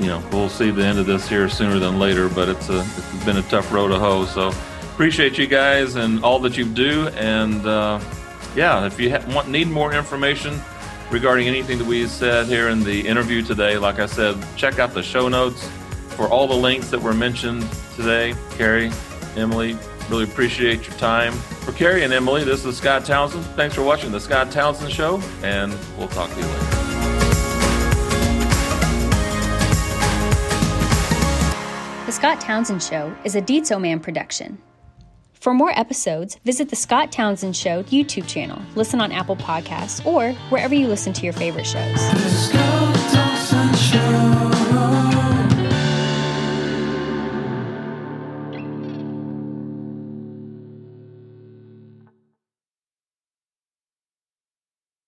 you 0.00 0.06
know 0.06 0.22
we'll 0.32 0.48
see 0.48 0.70
the 0.70 0.84
end 0.84 0.98
of 0.98 1.06
this 1.06 1.28
here 1.28 1.48
sooner 1.48 1.78
than 1.78 1.98
later, 1.98 2.28
but 2.28 2.48
it's 2.48 2.68
a 2.68 2.80
it's 2.80 3.24
been 3.24 3.36
a 3.36 3.42
tough 3.42 3.72
road 3.72 3.88
to 3.88 3.98
hoe. 3.98 4.24
So 4.26 4.52
appreciate 4.92 5.38
you 5.38 5.46
guys 5.46 5.96
and 5.96 6.22
all 6.24 6.38
that 6.40 6.56
you 6.56 6.64
do, 6.64 7.08
and 7.08 7.64
uh, 7.66 8.00
yeah, 8.54 8.86
if 8.86 8.98
you 9.00 9.10
ha- 9.10 9.24
want 9.28 9.48
need 9.48 9.68
more 9.68 9.92
information 9.92 10.60
regarding 11.10 11.46
anything 11.46 11.78
that 11.78 11.86
we 11.86 12.06
said 12.06 12.46
here 12.46 12.68
in 12.68 12.82
the 12.82 13.06
interview 13.06 13.42
today, 13.42 13.76
like 13.78 13.98
I 13.98 14.06
said, 14.06 14.36
check 14.56 14.78
out 14.78 14.94
the 14.94 15.02
show 15.02 15.28
notes 15.28 15.68
for 16.16 16.26
all 16.28 16.46
the 16.46 16.54
links 16.56 16.90
that 16.90 17.00
were 17.00 17.14
mentioned 17.14 17.66
today. 17.96 18.34
Kary, 18.52 18.90
Emily, 19.36 19.76
really 20.12 20.24
appreciate 20.24 20.86
your 20.86 20.96
time. 20.98 21.32
For 21.64 21.72
Kary 21.72 22.04
and 22.04 22.12
Emily, 22.12 22.44
this 22.44 22.66
is 22.66 22.76
Scott 22.76 23.06
Townsend. 23.06 23.46
Thanks 23.56 23.74
for 23.74 23.82
watching 23.82 24.12
the 24.12 24.20
Scott 24.20 24.50
Townsend 24.50 24.92
Show, 24.92 25.22
and 25.42 25.74
we'll 25.96 26.08
talk 26.08 26.28
to 26.30 26.36
you 26.36 26.44
later. 26.44 26.66
The 32.04 32.12
Scott 32.12 32.42
Townsend 32.42 32.82
Show 32.82 33.14
is 33.24 33.36
a 33.36 33.40
Dietzo 33.40 33.80
Man 33.80 34.00
production. 34.00 34.58
For 35.32 35.54
more 35.54 35.76
episodes, 35.78 36.36
visit 36.44 36.68
the 36.68 36.76
Scott 36.76 37.10
Townsend 37.10 37.56
Show 37.56 37.82
YouTube 37.84 38.28
channel, 38.28 38.60
listen 38.74 39.00
on 39.00 39.12
Apple 39.12 39.36
Podcasts, 39.36 40.04
or 40.04 40.32
wherever 40.50 40.74
you 40.74 40.88
listen 40.88 41.14
to 41.14 41.24
your 41.24 41.32
favorite 41.32 41.66
shows. 41.66 41.98